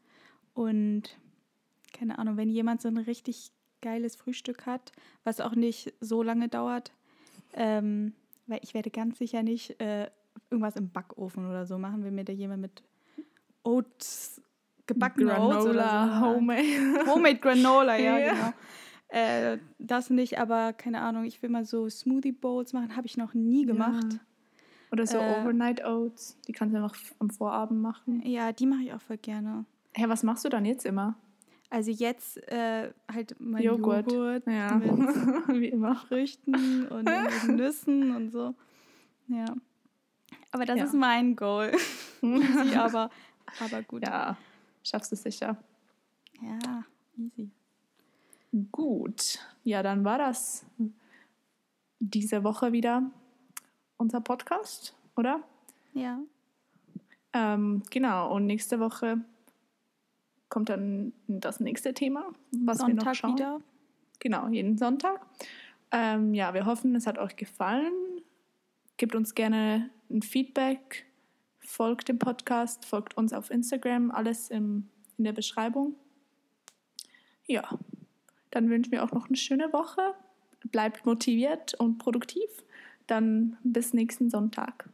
Und 0.59 1.03
keine 1.93 2.19
Ahnung, 2.19 2.35
wenn 2.35 2.49
jemand 2.49 2.81
so 2.81 2.89
ein 2.89 2.97
richtig 2.97 3.53
geiles 3.81 4.17
Frühstück 4.17 4.65
hat, 4.65 4.91
was 5.23 5.39
auch 5.39 5.55
nicht 5.55 5.93
so 6.01 6.21
lange 6.21 6.49
dauert, 6.49 6.91
ähm, 7.53 8.11
weil 8.45 8.59
ich 8.61 8.73
werde 8.73 8.89
ganz 8.89 9.17
sicher 9.19 9.41
nicht 9.41 9.79
äh, 9.79 10.09
irgendwas 10.49 10.75
im 10.75 10.89
Backofen 10.89 11.47
oder 11.47 11.65
so 11.65 11.77
machen, 11.77 12.03
wenn 12.03 12.13
mir 12.13 12.25
da 12.25 12.33
jemand 12.33 12.61
mit 12.61 12.83
Oats, 13.63 14.41
gebackene 14.85 15.39
Oats 15.39 15.65
oder 15.65 15.73
Granola, 15.75 16.19
so. 16.19 16.25
Homemade. 16.25 17.05
Homemade 17.07 17.37
Granola, 17.37 17.97
ja, 17.97 18.17
Ja. 18.19 18.33
genau. 18.33 18.53
Äh, 19.07 19.59
das 19.77 20.09
nicht, 20.09 20.39
aber 20.39 20.73
keine 20.73 20.99
Ahnung, 20.99 21.23
ich 21.23 21.41
will 21.41 21.49
mal 21.49 21.63
so 21.63 21.89
Smoothie 21.89 22.33
Bowls 22.33 22.73
machen, 22.73 22.97
habe 22.97 23.07
ich 23.07 23.15
noch 23.15 23.33
nie 23.33 23.65
gemacht. 23.65 24.19
Oder 24.91 25.07
so 25.07 25.19
Äh, 25.19 25.41
Overnight 25.41 25.85
Oats. 25.85 26.37
Die 26.49 26.51
kannst 26.51 26.75
du 26.75 26.79
noch 26.81 26.95
am 27.19 27.29
Vorabend 27.29 27.81
machen. 27.81 28.21
Ja, 28.25 28.51
die 28.51 28.65
mache 28.65 28.83
ich 28.83 28.93
auch 28.93 29.01
voll 29.01 29.17
gerne. 29.17 29.63
Hä, 29.93 30.05
was 30.07 30.23
machst 30.23 30.45
du 30.45 30.49
dann 30.49 30.65
jetzt 30.65 30.85
immer? 30.85 31.15
Also 31.71 31.91
jetzt 31.91 32.37
äh, 32.51 32.91
halt 33.11 33.35
mein 33.39 33.61
Joghurt. 33.63 34.11
Joghurt, 34.11 34.47
Ja, 34.47 34.75
mit 34.75 34.89
wie 35.61 35.67
immer. 35.69 35.95
Früchten 35.95 36.87
und 36.87 37.05
Nüssen 37.47 38.15
und 38.15 38.31
so. 38.31 38.55
Ja. 39.27 39.45
Aber 40.51 40.65
das 40.65 40.77
Ja. 40.77 40.83
ist 40.85 40.93
mein 40.95 41.35
Goal. 41.35 41.71
easy, 42.21 42.75
aber, 42.75 43.09
aber 43.63 43.83
gut. 43.83 44.03
Ja, 44.05 44.35
schaffst 44.83 45.11
du 45.11 45.15
sicher. 45.15 45.57
ja, 46.41 46.83
easy. 47.17 47.49
Gut. 48.71 49.39
Ja, 49.63 49.83
dann 49.83 50.03
war 50.03 50.17
das 50.17 50.65
diese 51.99 52.43
Woche 52.43 52.71
wieder 52.71 53.03
unser 53.97 54.21
Podcast, 54.21 54.95
oder? 55.15 55.41
Ja. 55.93 56.19
Ähm, 57.33 57.83
genau, 57.91 58.33
und 58.33 58.47
nächste 58.47 58.79
Woche 58.79 59.21
kommt 60.49 60.69
dann 60.69 61.13
das 61.27 61.59
nächste 61.59 61.93
Thema, 61.93 62.33
was 62.51 62.79
wir 62.79 62.93
noch 62.93 63.03
Sonntag 63.03 63.15
schauen. 63.15 63.33
wieder. 63.33 63.61
Genau, 64.19 64.47
jeden 64.49 64.77
Sonntag. 64.77 65.25
Ähm, 65.91 66.33
ja, 66.33 66.53
wir 66.53 66.65
hoffen, 66.65 66.95
es 66.95 67.07
hat 67.07 67.17
euch 67.17 67.35
gefallen. 67.35 67.93
Gebt 68.97 69.15
uns 69.15 69.33
gerne 69.33 69.89
ein 70.09 70.21
Feedback, 70.21 71.05
folgt 71.59 72.09
dem 72.09 72.19
Podcast, 72.19 72.85
folgt 72.85 73.15
uns 73.15 73.31
auf 73.31 73.49
Instagram, 73.49 74.11
alles 74.11 74.49
im, 74.49 74.89
in 75.17 75.23
der 75.23 75.33
Beschreibung. 75.33 75.95
Ja, 77.47 77.69
dann 78.51 78.69
wünschen 78.69 78.91
wir 78.91 79.03
auch 79.03 79.11
noch 79.11 79.27
eine 79.27 79.37
schöne 79.37 79.71
Woche. 79.71 80.13
Bleibt 80.71 81.05
motiviert 81.05 81.73
und 81.75 81.97
produktiv. 81.97 82.49
Dann 83.07 83.57
bis 83.63 83.93
nächsten 83.93 84.29
Sonntag. 84.29 84.89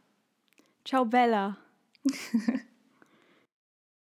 Ciao, 0.84 1.04
Bella. 1.04 1.58